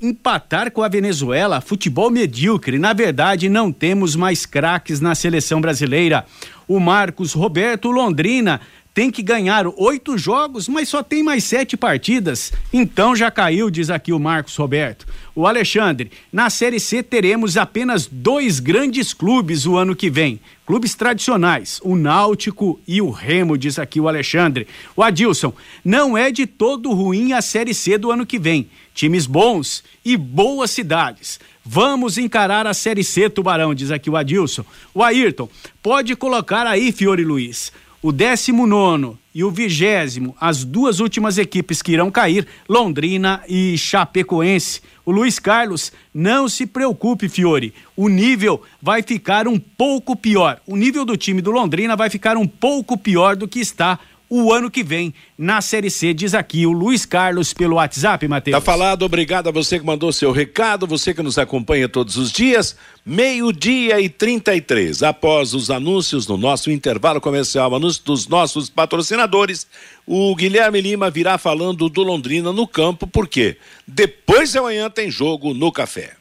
[0.01, 2.79] empatar com a Venezuela, futebol medíocre.
[2.79, 6.25] Na verdade, não temos mais craques na seleção brasileira.
[6.67, 8.59] O Marcos Roberto Londrina
[8.93, 12.53] tem que ganhar oito jogos, mas só tem mais sete partidas.
[12.71, 15.07] Então já caiu, diz aqui o Marcos Roberto.
[15.35, 20.39] O Alexandre, na Série C teremos apenas dois grandes clubes o ano que vem.
[20.65, 24.67] Clubes tradicionais, o Náutico e o Remo, diz aqui o Alexandre.
[24.95, 25.53] O Adilson,
[25.83, 28.69] não é de todo ruim a Série C do ano que vem.
[28.93, 31.39] Times bons e boas cidades.
[31.65, 34.63] Vamos encarar a Série C, Tubarão, diz aqui o Adilson.
[34.93, 35.49] O Ayrton,
[35.81, 37.71] pode colocar aí, Fiore Luiz
[38.03, 44.81] o 19 e o vigésimo, as duas últimas equipes que irão cair, Londrina e Chapecoense.
[45.05, 47.73] O Luiz Carlos, não se preocupe, Fiore.
[47.95, 50.61] O nível vai ficar um pouco pior.
[50.67, 53.97] O nível do time do Londrina vai ficar um pouco pior do que está
[54.29, 58.55] o ano que vem na Série C, diz aqui o Luiz Carlos pelo WhatsApp, Matheus.
[58.55, 62.31] Tá falado, obrigado a você que mandou seu recado, você que nos acompanha todos os
[62.31, 65.03] dias, meio-dia e 33.
[65.03, 69.67] Após os anúncios no nosso intervalo comercial, anúncio dos nossos patrocinadores,
[70.05, 73.57] o Guilherme Lima virá falando do Londrina no campo, porque
[73.87, 76.13] depois de amanhã tem jogo no café.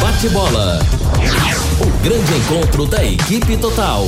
[0.00, 0.80] Bate bola.
[1.80, 4.06] O grande encontro da equipe total.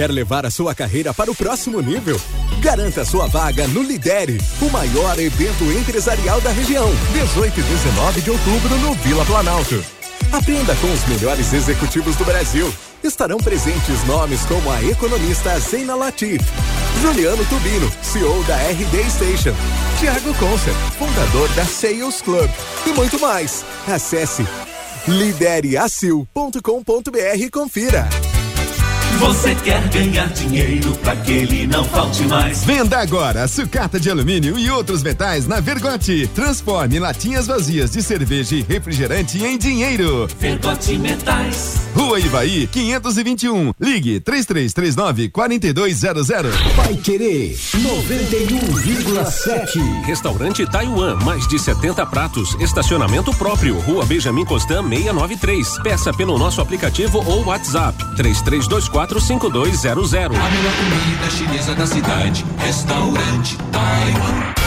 [0.00, 2.18] Quer levar a sua carreira para o próximo nível?
[2.62, 6.88] Garanta sua vaga no Lidere, o maior evento empresarial da região.
[7.12, 9.84] 18 e 19 de outubro no Vila Planalto.
[10.32, 12.72] Aprenda com os melhores executivos do Brasil.
[13.04, 16.40] Estarão presentes nomes como a economista Zeina Latif,
[17.02, 19.54] Juliano Tubino, CEO da RD Station,
[19.98, 22.48] Tiago Concer, fundador da Sales Club
[22.86, 23.66] e muito mais.
[23.86, 24.46] Acesse
[25.06, 28.08] lidereacil.com.br e confira.
[29.20, 32.64] Você quer ganhar dinheiro para que ele não falte mais?
[32.64, 36.26] Venda agora sucata de alumínio e outros metais na Vergote.
[36.34, 40.26] Transforme latinhas vazias de cerveja e refrigerante em dinheiro.
[40.38, 41.82] Vergote Metais.
[41.94, 43.74] Rua Ivaí, 521.
[43.78, 46.56] Ligue 3339 4200.
[46.74, 50.02] Vai querer 91,7.
[50.06, 52.56] Restaurante Taiwan, mais de 70 pratos.
[52.58, 53.78] Estacionamento próprio.
[53.80, 55.78] Rua Benjamin Constant 693.
[55.82, 60.38] Peça pelo nosso aplicativo ou WhatsApp 3324 5200.
[60.38, 62.44] A melhor comida chinesa da cidade.
[62.58, 64.60] Restaurante Taiwan.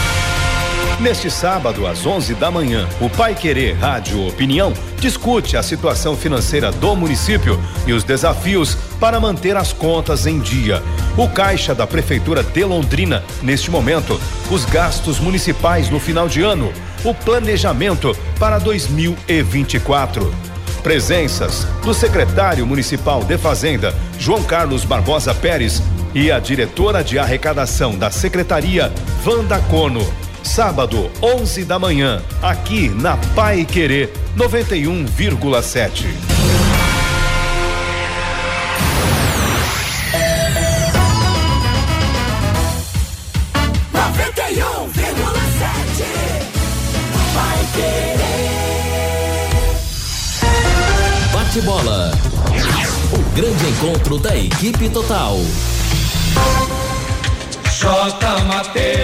[1.00, 6.70] Neste sábado, às 11 da manhã, o Pai Querer Rádio Opinião discute a situação financeira
[6.70, 10.82] do município e os desafios para manter as contas em dia.
[11.16, 16.72] O caixa da Prefeitura de Londrina, neste momento, os gastos municipais no final de ano,
[17.04, 20.53] o planejamento para 2024.
[20.84, 25.82] Presenças do secretário municipal de Fazenda, João Carlos Barbosa Pérez,
[26.14, 28.92] e a diretora de arrecadação da secretaria,
[29.26, 30.06] Wanda Cono.
[30.42, 36.04] Sábado, 11 da manhã, aqui na Pai Querer 91,7.
[47.34, 48.13] Bate
[51.60, 52.10] bola.
[53.12, 55.38] O grande encontro da equipe total.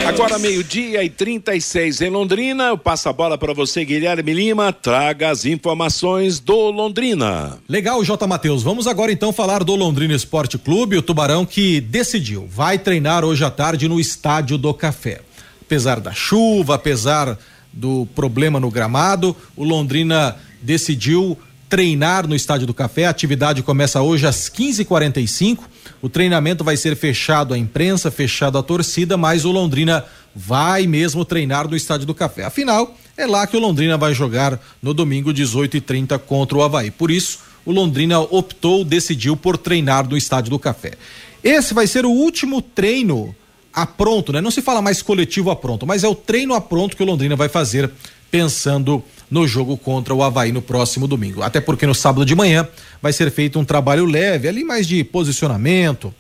[0.08, 2.64] Agora meio-dia e 36 em Londrina.
[2.68, 4.72] Eu passo a bola para você, Guilherme Lima.
[4.72, 7.58] Traga as informações do Londrina.
[7.68, 8.26] Legal, J.
[8.26, 8.62] Matheus.
[8.62, 13.44] Vamos agora então falar do Londrina Esporte Clube, o Tubarão que decidiu, vai treinar hoje
[13.44, 15.20] à tarde no Estádio do Café.
[15.60, 17.38] Apesar da chuva, apesar
[17.72, 21.38] do problema no gramado, o Londrina decidiu
[21.70, 23.06] treinar no Estádio do Café.
[23.06, 25.60] A atividade começa hoje às 15h45.
[26.02, 30.04] O treinamento vai ser fechado à imprensa, fechado à torcida, mas o Londrina
[30.34, 32.44] vai mesmo treinar no Estádio do Café.
[32.44, 36.90] Afinal, é lá que o Londrina vai jogar no domingo 18h30 contra o Havaí.
[36.90, 40.94] Por isso, o Londrina optou, decidiu por treinar no Estádio do Café.
[41.42, 43.34] Esse vai ser o último treino
[43.72, 44.40] a pronto, né?
[44.40, 47.06] Não se fala mais coletivo a pronto, mas é o treino a pronto que o
[47.06, 47.88] Londrina vai fazer
[48.30, 51.42] pensando no jogo contra o Havaí no próximo domingo.
[51.42, 52.66] Até porque no sábado de manhã
[53.00, 56.12] vai ser feito um trabalho leve, ali mais de posicionamento,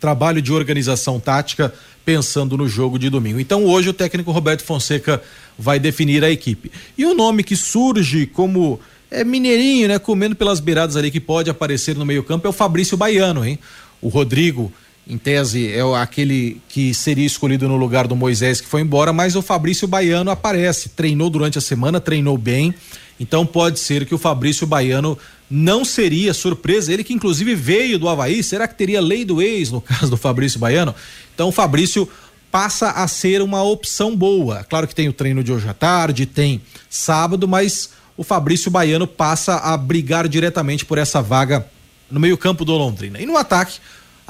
[0.00, 1.72] trabalho de organização tática,
[2.04, 3.38] pensando no jogo de domingo.
[3.38, 5.22] Então hoje o técnico Roberto Fonseca
[5.56, 6.72] vai definir a equipe.
[6.98, 11.50] E o nome que surge como é mineirinho, né, comendo pelas beiradas ali que pode
[11.50, 13.58] aparecer no meio-campo é o Fabrício Baiano, hein?
[14.00, 14.72] O Rodrigo
[15.06, 19.34] em tese, é aquele que seria escolhido no lugar do Moisés que foi embora, mas
[19.34, 22.72] o Fabrício Baiano aparece, treinou durante a semana, treinou bem,
[23.18, 25.18] então pode ser que o Fabrício Baiano
[25.50, 29.70] não seria surpresa, ele que inclusive veio do Havaí, será que teria lei do ex
[29.70, 30.94] no caso do Fabrício Baiano?
[31.34, 32.08] Então o Fabrício
[32.50, 34.62] passa a ser uma opção boa.
[34.64, 39.06] Claro que tem o treino de hoje à tarde, tem sábado, mas o Fabrício Baiano
[39.06, 41.66] passa a brigar diretamente por essa vaga
[42.10, 43.20] no meio-campo do Londrina.
[43.20, 43.80] E no ataque,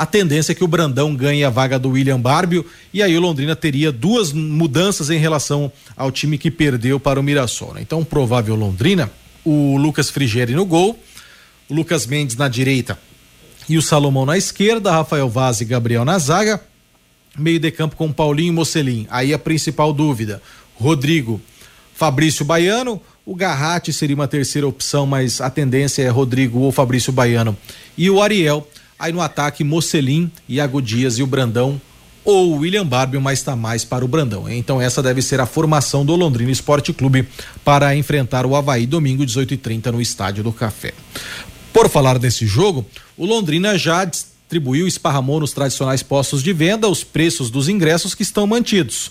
[0.03, 3.21] a tendência é que o Brandão ganhe a vaga do William Barbio e aí o
[3.21, 7.75] Londrina teria duas mudanças em relação ao time que perdeu para o Mirassol.
[7.75, 7.83] Né?
[7.83, 9.09] Então, provável Londrina,
[9.45, 10.99] o Lucas Frigeri no gol,
[11.69, 12.99] o Lucas Mendes na direita
[13.69, 16.61] e o Salomão na esquerda, Rafael Vaz e Gabriel na zaga,
[17.39, 19.07] meio de campo com Paulinho e Mocelin.
[19.09, 20.43] Aí a principal dúvida,
[20.75, 21.41] Rodrigo,
[21.95, 27.13] Fabrício Baiano, o Garratti seria uma terceira opção, mas a tendência é Rodrigo ou Fabrício
[27.13, 27.57] Baiano.
[27.97, 28.67] E o Ariel
[29.03, 31.81] Aí no ataque, Mocelin, Iago Dias e o Brandão
[32.25, 34.49] ou William Barbio, mas está mais para o Brandão.
[34.49, 37.27] Então essa deve ser a formação do Londrina Esporte Clube
[37.65, 40.95] para enfrentar o Havaí domingo 18h30 no Estádio do Café.
[41.73, 42.87] Por falar desse jogo,
[43.17, 48.23] o Londrina já distribuiu, esparramou nos tradicionais postos de venda os preços dos ingressos que
[48.23, 49.11] estão mantidos.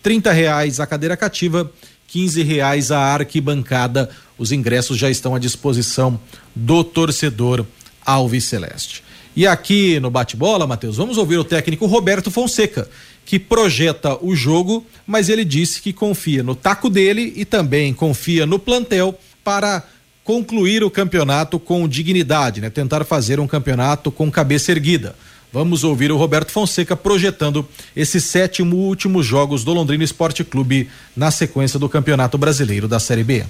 [0.00, 1.68] Trinta reais a cadeira cativa,
[2.06, 4.10] quinze reais a arquibancada.
[4.38, 6.20] Os ingressos já estão à disposição
[6.54, 7.66] do torcedor
[8.06, 9.03] Alves Celeste.
[9.36, 12.88] E aqui no bate-bola, Matheus, vamos ouvir o técnico Roberto Fonseca,
[13.26, 18.46] que projeta o jogo, mas ele disse que confia no taco dele e também confia
[18.46, 19.82] no plantel para
[20.22, 22.70] concluir o campeonato com dignidade, né?
[22.70, 25.16] Tentar fazer um campeonato com cabeça erguida.
[25.52, 31.32] Vamos ouvir o Roberto Fonseca projetando esses sétimo últimos jogos do Londrina Esporte Clube na
[31.32, 33.44] sequência do Campeonato Brasileiro da Série B.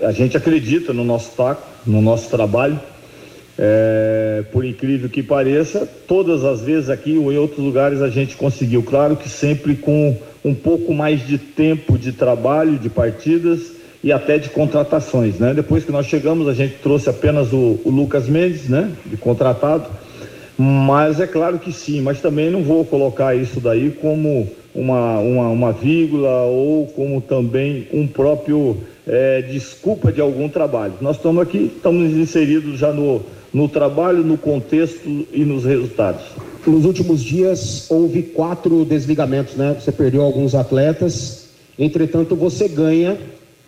[0.00, 2.80] A gente acredita no nosso taco, no nosso trabalho
[3.58, 8.36] é, por incrível que pareça, todas as vezes aqui ou em outros lugares a gente
[8.36, 8.82] conseguiu.
[8.82, 14.36] Claro que sempre com um pouco mais de tempo de trabalho, de partidas e até
[14.36, 15.54] de contratações, né?
[15.54, 18.90] Depois que nós chegamos, a gente trouxe apenas o, o Lucas Mendes, né?
[19.06, 19.86] De contratado.
[20.58, 25.48] Mas é claro que sim, mas também não vou colocar isso daí como uma, uma,
[25.48, 30.94] uma vírgula ou como também um próprio é, desculpa de algum trabalho.
[31.00, 33.22] Nós estamos aqui, estamos inseridos já no,
[33.54, 36.24] no trabalho, no contexto e nos resultados.
[36.66, 39.76] Nos últimos dias houve quatro desligamentos, né?
[39.80, 41.44] Você perdeu alguns atletas,
[41.78, 43.16] entretanto você ganha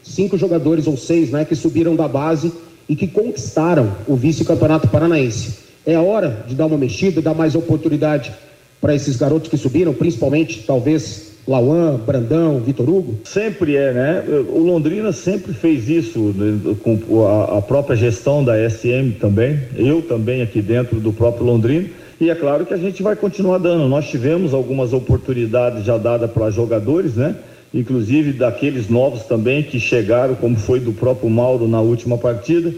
[0.02, 1.44] cinco jogadores ou seis, né?
[1.44, 2.52] Que subiram da base
[2.88, 5.58] e que conquistaram o vice-campeonato paranaense.
[5.86, 8.34] É hora de dar uma mexida, dar mais oportunidade
[8.80, 13.18] para esses garotos que subiram, principalmente talvez Lauan, Brandão, Vitor Hugo?
[13.24, 14.24] Sempre é, né?
[14.48, 20.42] O Londrina sempre fez isso né, com a, própria gestão da SM também, eu também
[20.42, 21.88] aqui dentro do próprio Londrina.
[22.20, 23.86] E é claro que a gente vai continuar dando.
[23.88, 27.36] Nós tivemos algumas oportunidades já dadas para jogadores, né?
[27.72, 32.72] Inclusive daqueles novos também que chegaram, como foi do próprio Mauro na última partida.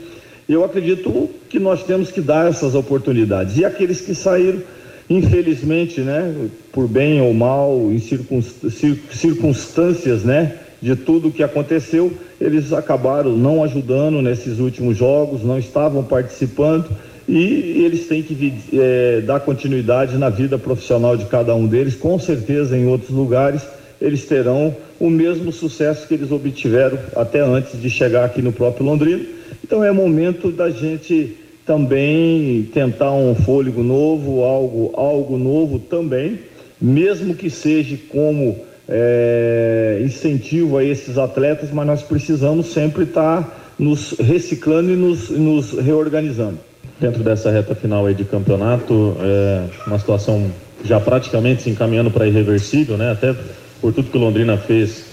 [0.49, 3.57] Eu acredito que nós temos que dar essas oportunidades.
[3.57, 4.61] E aqueles que saíram,
[5.11, 13.37] Infelizmente, né, por bem ou mal, em circunstâncias, né, de tudo que aconteceu, eles acabaram
[13.37, 16.89] não ajudando nesses últimos jogos, não estavam participando
[17.29, 21.95] e eles têm que é, dar continuidade na vida profissional de cada um deles.
[21.95, 23.63] Com certeza, em outros lugares,
[24.01, 28.87] eles terão o mesmo sucesso que eles obtiveram até antes de chegar aqui no próprio
[28.87, 29.25] Londrina.
[29.63, 31.37] Então, é momento da gente
[31.69, 36.39] também tentar um fôlego novo, algo, algo novo também,
[36.81, 38.57] mesmo que seja como
[38.89, 45.73] é, incentivo a esses atletas, mas nós precisamos sempre estar nos reciclando e nos, nos
[45.73, 46.59] reorganizando.
[46.99, 50.51] Dentro dessa reta final de campeonato, é uma situação
[50.83, 53.13] já praticamente se encaminhando para irreversível, né?
[53.13, 53.37] Até
[53.79, 55.05] por tudo que o Londrina fez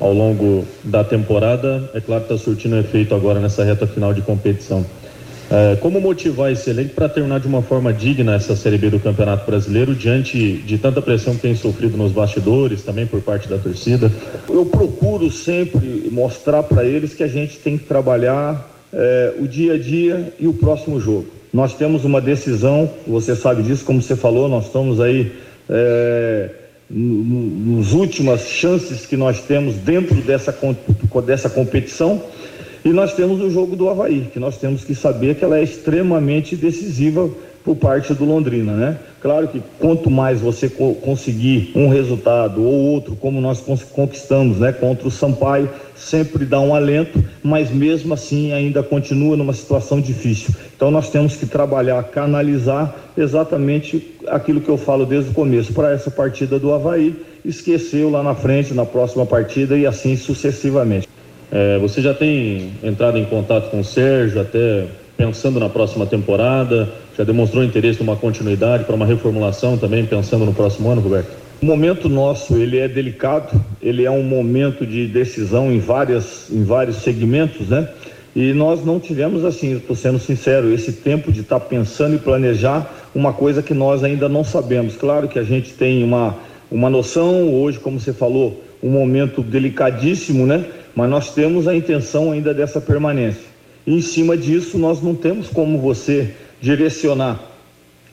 [0.00, 4.22] ao longo da temporada, é claro que está surtindo efeito agora nessa reta final de
[4.22, 4.84] competição.
[5.50, 9.00] É, como motivar esse elenco para terminar de uma forma digna essa Série B do
[9.00, 13.58] Campeonato Brasileiro diante de tanta pressão que tem sofrido nos bastidores, também por parte da
[13.58, 14.12] torcida?
[14.48, 19.74] Eu procuro sempre mostrar para eles que a gente tem que trabalhar é, o dia
[19.74, 21.26] a dia e o próximo jogo.
[21.52, 25.32] Nós temos uma decisão, você sabe disso, como você falou, nós estamos aí
[25.68, 26.48] é,
[26.88, 30.56] nos últimas chances que nós temos dentro dessa,
[31.26, 32.22] dessa competição
[32.84, 35.62] e nós temos o jogo do Havaí, que nós temos que saber que ela é
[35.62, 37.30] extremamente decisiva
[37.64, 38.98] por parte do Londrina, né?
[39.20, 43.60] Claro que quanto mais você co conseguir um resultado ou outro, como nós
[43.92, 49.52] conquistamos, né, contra o Sampaio, sempre dá um alento, mas mesmo assim ainda continua numa
[49.52, 50.54] situação difícil.
[50.74, 55.92] Então nós temos que trabalhar, canalizar exatamente aquilo que eu falo desde o começo para
[55.92, 57.14] essa partida do Havaí,
[57.44, 61.09] esqueceu lá na frente, na próxima partida e assim sucessivamente.
[61.52, 64.86] É, você já tem entrado em contato com o Sérgio, até
[65.16, 66.88] pensando na próxima temporada?
[67.18, 71.28] Já demonstrou interesse numa continuidade para uma reformulação também, pensando no próximo ano, Roberto?
[71.60, 76.64] O momento nosso ele é delicado, ele é um momento de decisão em várias, em
[76.64, 77.88] vários segmentos, né?
[78.34, 82.18] E nós não tivemos assim, estou sendo sincero, esse tempo de estar tá pensando e
[82.18, 84.94] planejar uma coisa que nós ainda não sabemos.
[84.94, 86.36] Claro que a gente tem uma
[86.70, 90.64] uma noção hoje, como você falou, um momento delicadíssimo, né?
[90.94, 93.50] Mas nós temos a intenção ainda dessa permanência.
[93.86, 97.40] E em cima disso, nós não temos como você direcionar,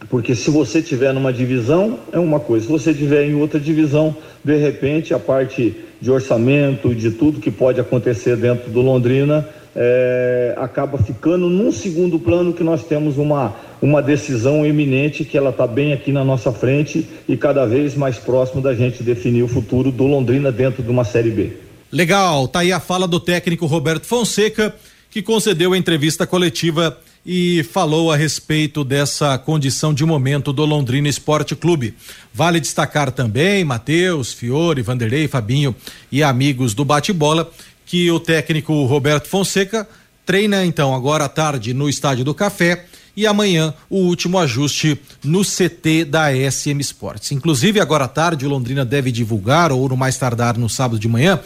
[0.10, 4.16] porque se você tiver numa divisão, é uma coisa, se você tiver em outra divisão,
[4.44, 10.56] de repente a parte de orçamento, de tudo que pode acontecer dentro do Londrina, é,
[10.58, 15.68] acaba ficando num segundo plano que nós temos uma, uma decisão eminente que ela está
[15.68, 19.92] bem aqui na nossa frente e cada vez mais próximo da gente definir o futuro
[19.92, 21.67] do Londrina dentro de uma Série B.
[21.92, 24.76] Legal, tá aí a fala do técnico Roberto Fonseca,
[25.10, 31.08] que concedeu a entrevista coletiva e falou a respeito dessa condição de momento do Londrina
[31.08, 31.94] Esporte Clube.
[32.34, 35.74] Vale destacar também, Matheus, Fiore, Vanderlei, Fabinho
[36.12, 37.50] e amigos do bate-bola,
[37.86, 39.88] que o técnico Roberto Fonseca
[40.26, 42.86] treina então agora à tarde no Estádio do Café
[43.16, 47.32] e amanhã o último ajuste no CT da SM Sports.
[47.32, 51.08] Inclusive, agora à tarde, o Londrina deve divulgar, ou no mais tardar no sábado de
[51.08, 51.40] manhã,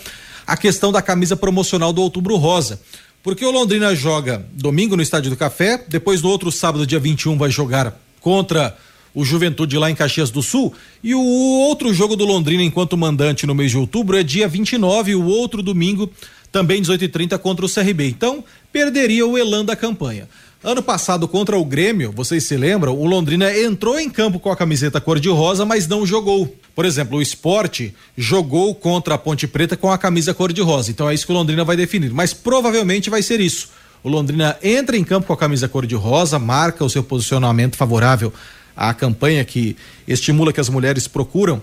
[0.52, 2.82] a questão da camisa promocional do Outubro Rosa.
[3.24, 7.38] Porque o Londrina joga domingo no Estádio do Café, depois no outro sábado, dia 21,
[7.38, 8.78] vai jogar contra
[9.16, 10.74] o Juventude lá em Caxias do Sul.
[11.02, 15.16] E o outro jogo do Londrina enquanto mandante no mês de outubro é dia 29,
[15.16, 16.12] o outro domingo,
[16.52, 18.10] também 18h30 contra o CRB.
[18.10, 18.43] Então,
[18.74, 20.28] perderia o elan da campanha.
[20.62, 24.58] Ano passado, contra o Grêmio, vocês se lembram, o Londrina entrou em campo com a
[24.58, 26.54] camiseta cor-de-rosa, mas não jogou.
[26.74, 30.89] Por exemplo, o esporte jogou contra a Ponte Preta com a camisa cor-de-rosa.
[30.91, 32.11] Então é isso que o Londrina vai definir.
[32.11, 33.69] Mas provavelmente vai ser isso.
[34.03, 38.34] O Londrina entra em campo com a camisa cor-de-rosa, marca o seu posicionamento favorável
[38.76, 39.76] à campanha que
[40.07, 41.61] estimula que as mulheres procuram,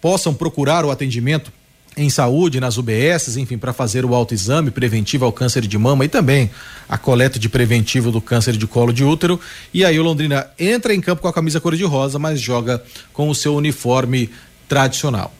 [0.00, 1.50] possam procurar o atendimento
[1.96, 6.08] em saúde, nas UBSs, enfim, para fazer o autoexame preventivo ao câncer de mama e
[6.08, 6.50] também
[6.88, 9.40] a coleta de preventivo do câncer de colo de útero.
[9.74, 12.82] E aí o Londrina entra em campo com a camisa cor-de-rosa, mas joga
[13.12, 14.30] com o seu uniforme
[14.68, 15.32] tradicional.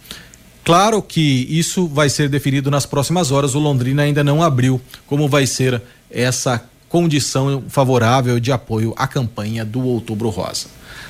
[0.64, 3.54] Claro que isso vai ser definido nas próximas horas.
[3.54, 9.64] O Londrina ainda não abriu como vai ser essa condição favorável de apoio à campanha
[9.64, 10.66] do Outubro Rosa.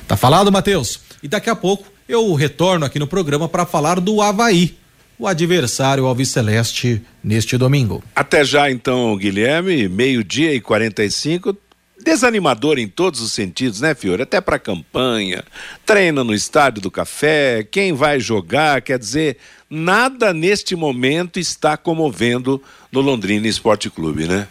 [0.06, 1.00] Tá falado, Matheus?
[1.22, 4.76] E daqui a pouco eu retorno aqui no programa para falar do Havaí
[5.18, 8.02] o adversário alviceleste neste domingo.
[8.14, 11.56] Até já então, Guilherme, meio-dia e 45.
[12.02, 14.22] Desanimador em todos os sentidos, né, Fiore?
[14.22, 15.44] Até para campanha,
[15.84, 19.36] treina no estádio do café, quem vai jogar, quer dizer,
[19.68, 24.48] nada neste momento está comovendo no Londrina Esporte Clube, né?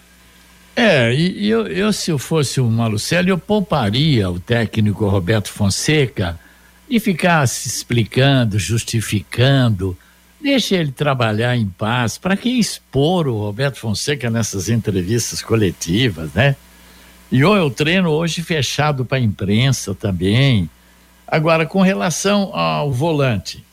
[0.76, 6.40] É, e eu, eu se eu fosse o Malucelli, eu pouparia o técnico Roberto Fonseca
[6.88, 9.98] e ficar se explicando, justificando,
[10.40, 12.18] Deixe ele trabalhar em paz.
[12.18, 16.56] Para que expor o Roberto Fonseca nessas entrevistas coletivas, né?
[17.32, 20.70] E eu treino hoje fechado para a imprensa também.
[21.28, 23.64] Agora, com relação ao volante,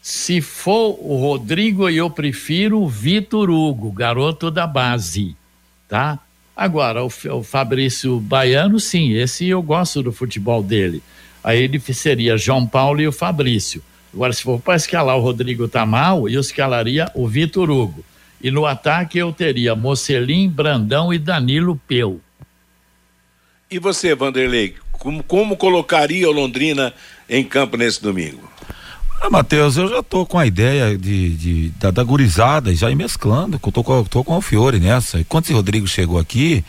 [0.00, 5.36] se for o Rodrigo, eu prefiro o Vitor Hugo, garoto da base,
[5.88, 6.18] tá?
[6.56, 11.00] Agora, o, o Fabrício Baiano, sim, esse eu gosto do futebol dele.
[11.42, 13.80] Aí ele seria João Paulo e o Fabrício.
[14.12, 18.04] Agora, se for para escalar o Rodrigo tá mal, eu escalaria o Vitor Hugo.
[18.42, 22.20] E no ataque eu teria Mocelim, Brandão e Danilo Peu.
[23.72, 26.92] E você, Vanderlei, como, como colocaria o Londrina
[27.28, 28.46] em campo nesse domingo?
[29.20, 32.94] Ah, Matheus, eu já tô com a ideia de, de da, da gurizada, já ir
[32.96, 35.20] mesclando, eu tô, com- tô com o Alfiore nessa.
[35.20, 36.62] E quando esse Rodrigo chegou aqui,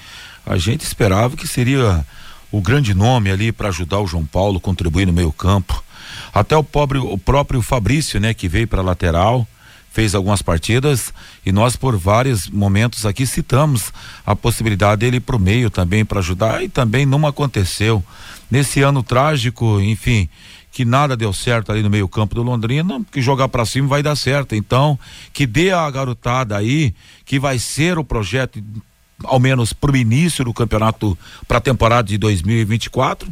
[0.46, 2.06] a gente esperava que seria
[2.52, 5.84] o grande nome ali para ajudar o João Paulo, contribuir no meio campo.
[6.34, 9.46] Até o, pobre, o próprio Fabrício, né, que veio para lateral,
[9.94, 11.14] fez algumas partidas
[11.46, 13.94] e nós por vários momentos aqui citamos
[14.26, 18.04] a possibilidade dele ir pro meio também para ajudar e também não aconteceu.
[18.50, 20.28] Nesse ano trágico, enfim,
[20.72, 24.02] que nada deu certo ali no meio campo do Londrina, que jogar para cima vai
[24.02, 24.56] dar certo.
[24.56, 24.98] Então,
[25.32, 28.64] que dê a garotada aí, que vai ser o projeto
[29.24, 31.16] ao menos pro início do campeonato
[31.48, 33.32] para a temporada de 2024,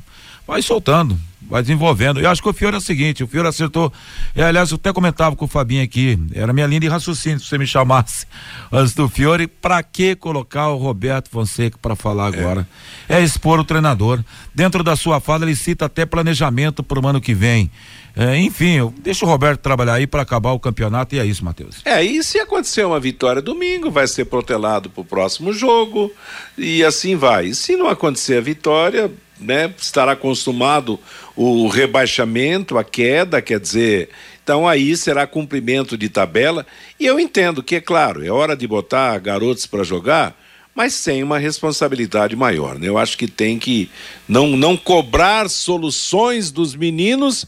[0.52, 1.18] vai soltando,
[1.50, 2.20] vai desenvolvendo.
[2.20, 3.92] Eu acho que o Fiore é o seguinte, o Fiore acertou.
[4.36, 7.48] É, aliás, eu até comentava com o Fabinho aqui, era minha linha de raciocínio, se
[7.48, 8.26] você me chamasse
[8.70, 12.68] antes do Fiore, para que colocar o Roberto Fonseca para falar agora?
[13.08, 13.22] É.
[13.22, 14.22] expor o treinador.
[14.54, 17.72] Dentro da sua fala, ele cita até planejamento para o ano que vem.
[18.14, 21.46] É, enfim, eu, deixa o Roberto trabalhar aí para acabar o campeonato e é isso,
[21.46, 21.78] Matheus.
[21.86, 26.12] É, e se acontecer uma vitória domingo, vai ser protelado para o próximo jogo
[26.58, 27.46] e assim vai.
[27.46, 29.10] E se não acontecer a vitória,
[29.42, 31.00] né, estará consumado
[31.36, 34.10] o rebaixamento, a queda, quer dizer,
[34.44, 36.66] então aí será cumprimento de tabela.
[37.00, 40.36] E eu entendo que, é claro, é hora de botar garotos para jogar,
[40.76, 42.78] mas sem uma responsabilidade maior.
[42.80, 42.88] Né?
[42.88, 43.90] Eu acho que tem que
[44.28, 47.46] não, não cobrar soluções dos meninos,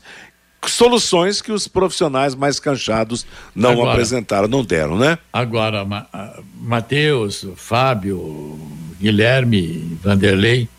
[0.65, 3.25] soluções que os profissionais mais canchados
[3.55, 5.17] não Agora- apresentaram, não deram, né?
[5.31, 6.07] Agora, Ma
[6.55, 8.57] Matheus, Fábio,
[8.99, 10.69] Guilherme, Vanderlei,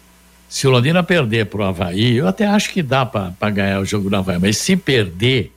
[0.55, 4.09] se o Londrina perder pro Havaí, eu até acho que dá para ganhar o jogo
[4.09, 5.53] do Havaí, mas se perder,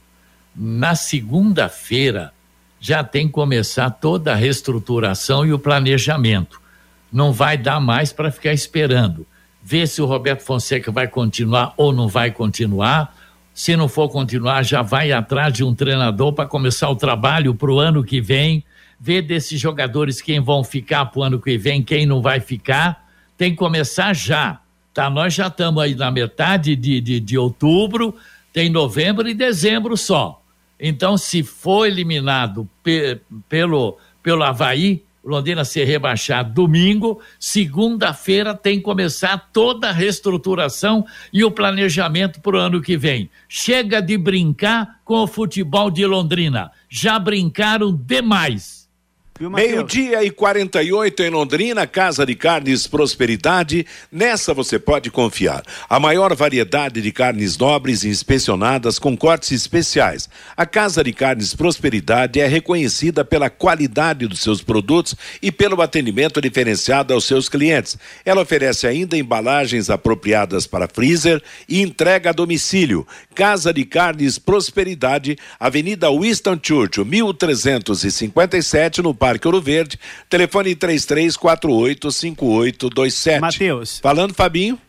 [0.56, 2.34] na segunda-feira
[2.80, 6.60] já tem que começar toda a reestruturação e o planejamento.
[7.14, 9.24] Não vai dar mais para ficar esperando.
[9.64, 13.16] Ver se o Roberto Fonseca vai continuar ou não vai continuar.
[13.54, 17.72] Se não for continuar, já vai atrás de um treinador para começar o trabalho para
[17.72, 18.64] o ano que vem.
[19.00, 23.08] Ver desses jogadores quem vão ficar para o ano que vem, quem não vai ficar.
[23.38, 24.60] Tem que começar já.
[24.98, 25.12] Tá?
[25.12, 28.16] Nós já estamos aí na metade de, de, de outubro,
[28.52, 30.42] tem novembro e dezembro só.
[30.80, 38.84] Então, se for eliminado pe- pelo, pelo Havaí, Londrina ser rebaixado domingo, segunda-feira tem que
[38.84, 43.30] começar toda a reestruturação e o planejamento para o ano que vem.
[43.48, 46.72] Chega de brincar com o futebol de Londrina.
[46.90, 48.77] Já brincaram demais.
[49.40, 53.86] Meio-dia e 48 em Londrina, Casa de Carnes Prosperidade.
[54.12, 55.64] Nessa você pode confiar.
[55.88, 60.28] A maior variedade de carnes nobres e inspecionadas com cortes especiais.
[60.56, 66.42] A Casa de Carnes Prosperidade é reconhecida pela qualidade dos seus produtos e pelo atendimento
[66.42, 67.96] diferenciado aos seus clientes.
[68.26, 73.06] Ela oferece ainda embalagens apropriadas para freezer e entrega a domicílio.
[73.36, 80.00] Casa de Carnes Prosperidade, Avenida Winston Churchill, 1357, no Parque Ouro Verde.
[80.30, 83.42] Telefone 33485827.
[83.42, 84.00] Matheus.
[84.00, 84.80] Falando, Fabinho.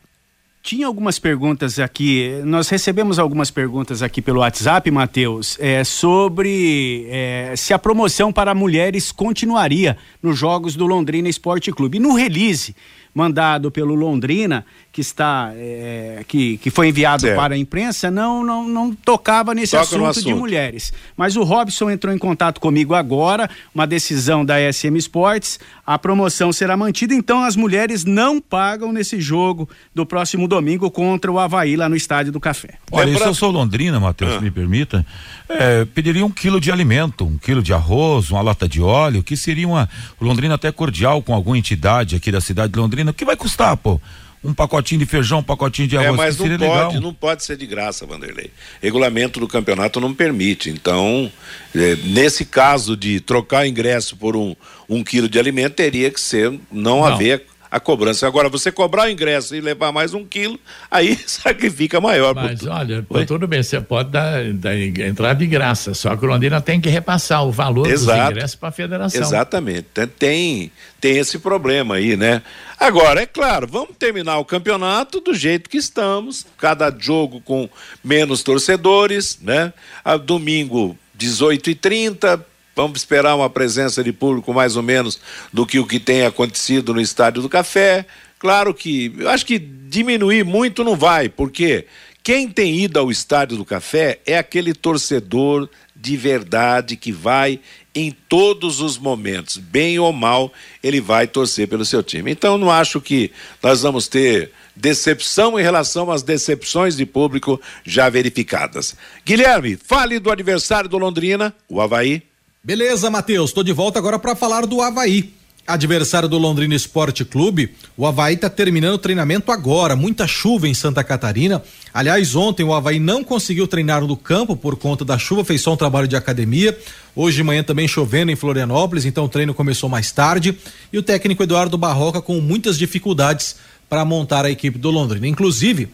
[0.62, 7.54] Tinha algumas perguntas aqui, nós recebemos algumas perguntas aqui pelo WhatsApp, Matheus, é, sobre é,
[7.56, 11.98] se a promoção para mulheres continuaria nos jogos do Londrina Esporte Clube.
[11.98, 12.76] No release
[13.14, 14.64] mandado pelo Londrina,
[14.98, 17.36] que está é, que, que foi enviado Certo.
[17.36, 20.40] para a imprensa, não, não, não tocava nesse Toca no assunto, de assunto.
[20.40, 20.92] mulheres.
[21.16, 26.52] Mas o Robson entrou em contato comigo agora, uma decisão da SM Sports, a promoção
[26.52, 31.76] será mantida, então as mulheres não pagam nesse jogo do próximo domingo contra o Havaí
[31.76, 32.74] lá no Estádio do Café.
[32.90, 35.06] Olha, se eu sou Londrina, Matheus, se me permita,
[35.48, 39.36] é, pediria um quilo de alimento, um quilo de arroz, uma lata de óleo, que
[39.36, 39.88] seria uma
[40.18, 43.12] o Londrina até cordial com alguma entidade aqui da cidade de Londrina.
[43.12, 44.00] O que vai custar, pô?
[44.42, 47.00] Um pacotinho de feijão, um pacotinho de É, arroz, mas que não pode, legal.
[47.00, 48.50] não pode ser de graça, Vanderlei.
[48.80, 50.70] Regulamento do campeonato não permite.
[50.70, 51.30] Então,
[51.74, 54.54] eh, nesse caso de trocar ingresso por um,
[54.88, 57.04] um quilo de alimento, teria que ser não, Não.
[57.04, 58.26] haver a cobrança.
[58.26, 60.58] Agora, você cobrar o ingresso e levar mais um quilo,
[60.90, 62.34] aí sacrifica maior.
[62.34, 66.28] Mas olha, pô, tudo bem, você pode dar, dar entrar de graça, só que o
[66.28, 68.20] Londrina tem que repassar o valor Exato.
[68.20, 69.20] dos ingressos para a federação.
[69.20, 69.82] Exatamente.
[69.94, 72.42] Tem- Tem, tem esse problema aí, né?
[72.78, 77.68] Agora, é claro, vamos terminar o campeonato do jeito que estamos, cada jogo com
[78.02, 79.72] menos torcedores, né?
[80.04, 82.44] A domingo, 18 e 30
[82.78, 85.20] vamos esperar uma presença de público mais ou menos
[85.52, 88.06] do que o que tem acontecido no Estádio do Café.
[88.38, 91.86] Claro que, eu acho que diminuir muito não vai, porque
[92.22, 97.58] quem tem ido ao Estádio do Café é aquele torcedor de verdade que vai
[97.92, 102.30] em todos os momentos, bem ou mal, ele vai torcer pelo seu time.
[102.30, 108.08] Então não acho que nós vamos ter decepção em relação às decepções de público já
[108.08, 108.94] verificadas.
[109.26, 112.27] Guilherme, fale do adversário do Londrina, o Havaí.
[112.62, 115.32] Beleza, Matheus, estou de volta agora para falar do Havaí.
[115.66, 119.94] Adversário do Londrina Esporte Clube, o Havaí está terminando o treinamento agora.
[119.94, 121.62] Muita chuva em Santa Catarina.
[121.92, 125.74] Aliás, ontem o Havaí não conseguiu treinar no campo por conta da chuva, fez só
[125.74, 126.76] um trabalho de academia.
[127.14, 130.56] Hoje de manhã também chovendo em Florianópolis, então o treino começou mais tarde.
[130.90, 133.56] E o técnico Eduardo Barroca com muitas dificuldades
[133.90, 135.28] para montar a equipe do Londrina.
[135.28, 135.90] Inclusive,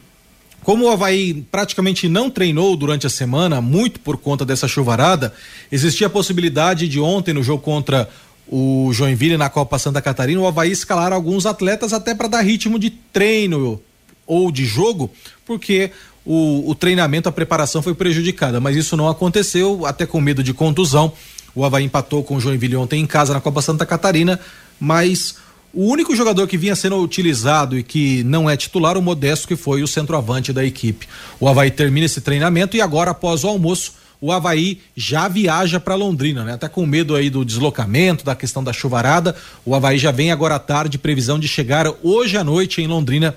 [0.64, 5.32] como o Havaí praticamente não treinou durante a semana, muito por conta dessa chuvarada,
[5.70, 8.08] existia a possibilidade de ontem, no jogo contra
[8.48, 12.78] o Joinville na Copa Santa Catarina, o Havaí escalar alguns atletas até para dar ritmo
[12.78, 13.80] de treino
[14.26, 15.10] ou de jogo,
[15.46, 15.90] porque
[16.24, 20.54] o, o, treinamento, a preparação foi prejudicada, mas isso não aconteceu, até com medo de
[20.54, 21.12] contusão.
[21.54, 24.40] O Havaí empatou com o Joinville ontem em casa na Copa Santa Catarina,
[24.80, 25.36] mas
[25.74, 29.56] o único jogador que vinha sendo utilizado e que não é titular, o Modesto, que
[29.56, 31.08] foi o centroavante da equipe.
[31.40, 35.94] O Havaí termina esse treinamento e agora, após o almoço, o Havaí já viaja para
[35.94, 36.54] Londrina, né?
[36.54, 39.36] Até com medo aí do deslocamento, da questão da chuvarada.
[39.66, 43.36] O Havaí já vem agora à tarde, previsão de chegar hoje à noite em Londrina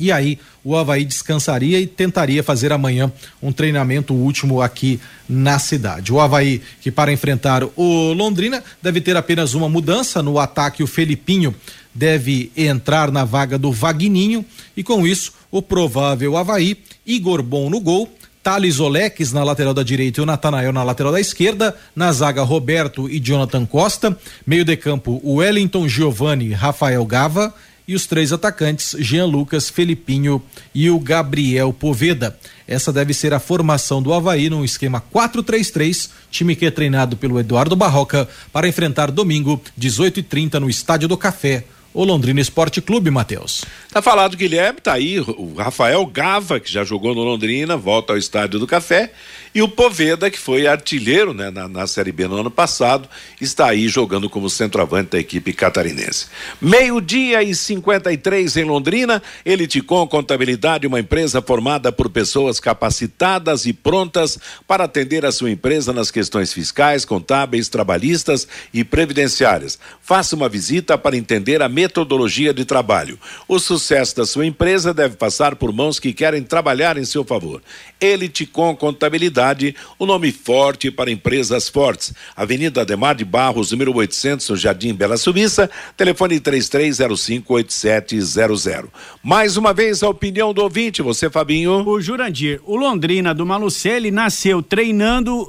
[0.00, 4.98] e aí o Havaí descansaria e tentaria fazer amanhã um treinamento último aqui
[5.28, 6.12] na cidade.
[6.12, 10.82] O Havaí, que para enfrentar o Londrina, deve ter apenas uma mudança no ataque.
[10.82, 11.54] O Felipinho
[11.94, 14.44] deve entrar na vaga do Vagninho
[14.76, 16.76] e com isso o provável Havaí,
[17.06, 18.10] Igor Bom no gol.
[18.42, 21.76] Thales Oleques na lateral da direita e o Natanael na lateral da esquerda.
[21.94, 24.16] Na zaga, Roberto e Jonathan Costa.
[24.46, 27.54] Meio de campo, Wellington Giovanni Rafael Gava
[27.90, 30.40] e os três atacantes, Jean Lucas, Felipinho
[30.72, 32.38] e o Gabriel Poveda.
[32.64, 37.40] Essa deve ser a formação do Havaí num esquema 4-3-3, time que é treinado pelo
[37.40, 43.64] Eduardo Barroca para enfrentar domingo, 18h30, no Estádio do Café, o Londrina Esporte Clube, Matheus.
[43.92, 48.18] Tá falado Guilherme, tá aí o Rafael Gava, que já jogou no Londrina, volta ao
[48.18, 49.12] Estádio do Café,
[49.52, 53.08] e o Poveda, que foi artilheiro né, na, na Série B no ano passado,
[53.40, 56.26] está aí jogando como centroavante da equipe catarinense.
[56.60, 64.38] Meio-dia e 53 em Londrina, Eliticom Contabilidade, uma empresa formada por pessoas capacitadas e prontas
[64.68, 69.80] para atender a sua empresa nas questões fiscais, contábeis, trabalhistas e previdenciárias.
[70.00, 73.18] Faça uma visita para entender a metodologia de trabalho.
[73.48, 77.62] O sucesso da sua empresa deve passar por mãos que querem trabalhar em seu favor.
[77.98, 82.12] Eliticom Contabilidade, o um nome forte para empresas fortes.
[82.36, 88.88] Avenida Ademar de Barros, número 800, no Jardim Bela Suíça, telefone 33058700.
[89.22, 91.88] Mais uma vez a opinião do ouvinte, você Fabinho.
[91.88, 95.48] O Jurandir, o Londrina do Malucelli nasceu treinando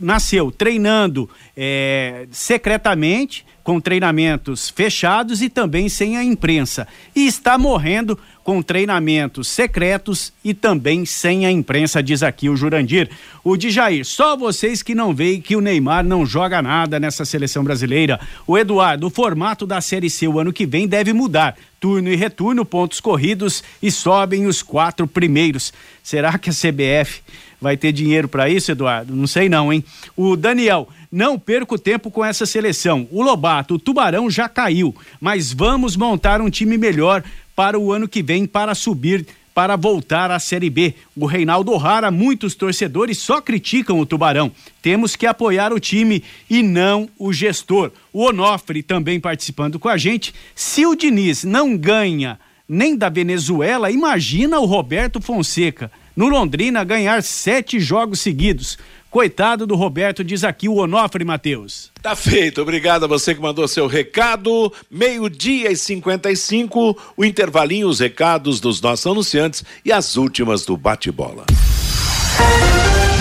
[0.00, 6.88] nasceu treinando é, secretamente, com treinamentos fechados e também sem a imprensa.
[7.14, 8.18] E está morrendo
[8.48, 13.10] com treinamentos secretos e também sem a imprensa, diz aqui o Jurandir.
[13.44, 17.62] O Djair, só vocês que não veem que o Neymar não joga nada nessa seleção
[17.62, 18.18] brasileira.
[18.46, 21.58] O Eduardo, o formato da Série C o ano que vem deve mudar.
[21.78, 25.70] Turno e retorno, pontos corridos e sobem os quatro primeiros.
[26.02, 27.20] Será que a CBF
[27.60, 29.14] vai ter dinheiro para isso, Eduardo?
[29.14, 29.84] Não sei não, hein?
[30.16, 33.06] O Daniel, não perco tempo com essa seleção.
[33.10, 37.22] O Lobato, o Tubarão já caiu, mas vamos montar um time melhor
[37.58, 40.94] para o ano que vem para subir para voltar à Série B.
[41.16, 44.52] O Reinaldo Rara, muitos torcedores só criticam o Tubarão.
[44.80, 47.90] Temos que apoiar o time e não o gestor.
[48.12, 50.32] O Onofre também participando com a gente.
[50.54, 52.38] Se o Diniz não ganha
[52.68, 58.76] nem da Venezuela, imagina o Roberto Fonseca no Londrina ganhar sete jogos seguidos.
[59.08, 61.92] Coitado do Roberto, diz aqui o Onofre Matheus.
[62.02, 64.72] Tá feito, obrigado a você que mandou seu recado.
[64.90, 71.46] Meio-dia e 55, o intervalinho, os recados dos nossos anunciantes e as últimas do bate-bola.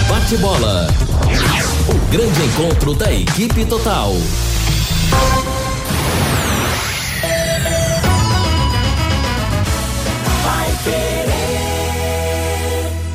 [0.10, 0.88] Bate-bola.
[1.88, 4.12] O grande encontro da equipe total.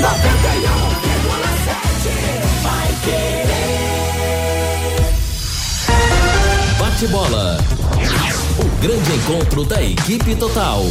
[0.00, 0.10] 91,7
[2.62, 3.60] vai querer.
[6.78, 7.58] Bate bola.
[8.58, 10.84] O grande encontro da equipe total.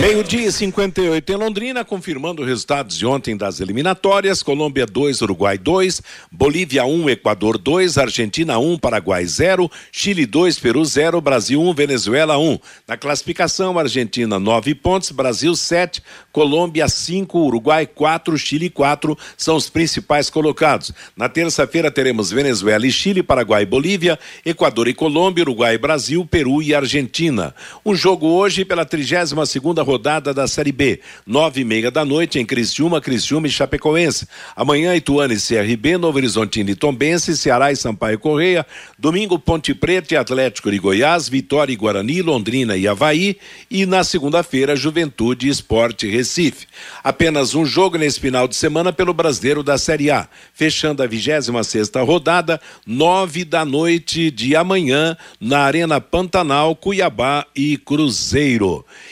[0.00, 5.58] Meio-dia e 58 em Londrina, confirmando os resultados de ontem das eliminatórias: Colômbia 2, Uruguai
[5.58, 6.00] 2,
[6.32, 12.38] Bolívia 1, Equador 2, Argentina 1, Paraguai 0, Chile 2, Peru 0, Brasil 1, Venezuela
[12.38, 12.58] 1.
[12.86, 19.68] Na classificação, Argentina 9 pontos, Brasil 7, Colômbia 5, Uruguai 4, Chile 4 são os
[19.68, 20.92] principais colocados.
[21.14, 26.24] Na terça-feira teremos Venezuela e Chile, Paraguai e Bolívia, Equador e Colômbia, Uruguai e Brasil,
[26.24, 27.54] Peru e Argentina.
[27.84, 32.38] Um jogo hoje pela 32 segunda rodada da Série B, nove e meia da noite
[32.38, 34.26] em Criciúma, Criciúma e Chapecoense.
[34.54, 38.66] Amanhã Ituano e CRB, Novo Horizontino e Tombense, Ceará e Sampaio Correia.
[38.98, 43.36] Domingo Ponte Preta e Atlético de Goiás, Vitória e Guarani, Londrina e Havaí.
[43.70, 46.66] E na segunda-feira Juventude e Esporte Recife.
[47.02, 51.66] Apenas um jogo nesse final de semana pelo Brasileiro da Série A, fechando a 26
[51.66, 57.76] sexta rodada, nove da noite de amanhã na Arena Pantanal, Cuiabá e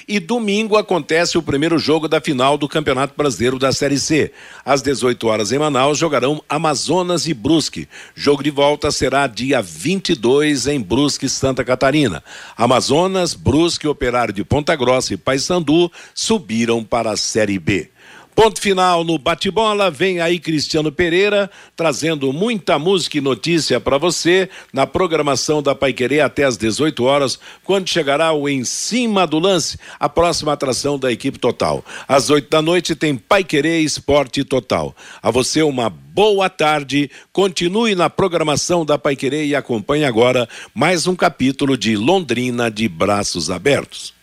[0.09, 4.33] E domingo acontece o primeiro jogo da final do Campeonato Brasileiro da Série C.
[4.65, 7.89] Às 18 horas em Manaus jogarão Amazonas e Brusque.
[8.15, 12.23] Jogo de volta será dia 22 em Brusque, Santa Catarina.
[12.57, 17.91] Amazonas, Brusque, Operário de Ponta Grossa e Paysandu subiram para a Série B.
[18.37, 19.91] Ponto final no bate-bola.
[19.91, 26.21] Vem aí Cristiano Pereira trazendo muita música e notícia para você na programação da Paiquerê
[26.21, 31.11] até às 18 horas, quando chegará o Em Cima do Lance, a próxima atração da
[31.11, 31.83] equipe total.
[32.07, 34.95] Às 8 da noite tem Paiquerê Esporte Total.
[35.23, 37.11] A você uma boa tarde.
[37.33, 43.51] Continue na programação da Paiquerê e acompanhe agora mais um capítulo de Londrina de Braços
[43.51, 44.16] Abertos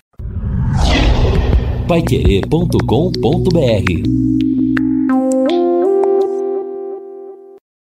[1.94, 4.53] paiquerê.com.br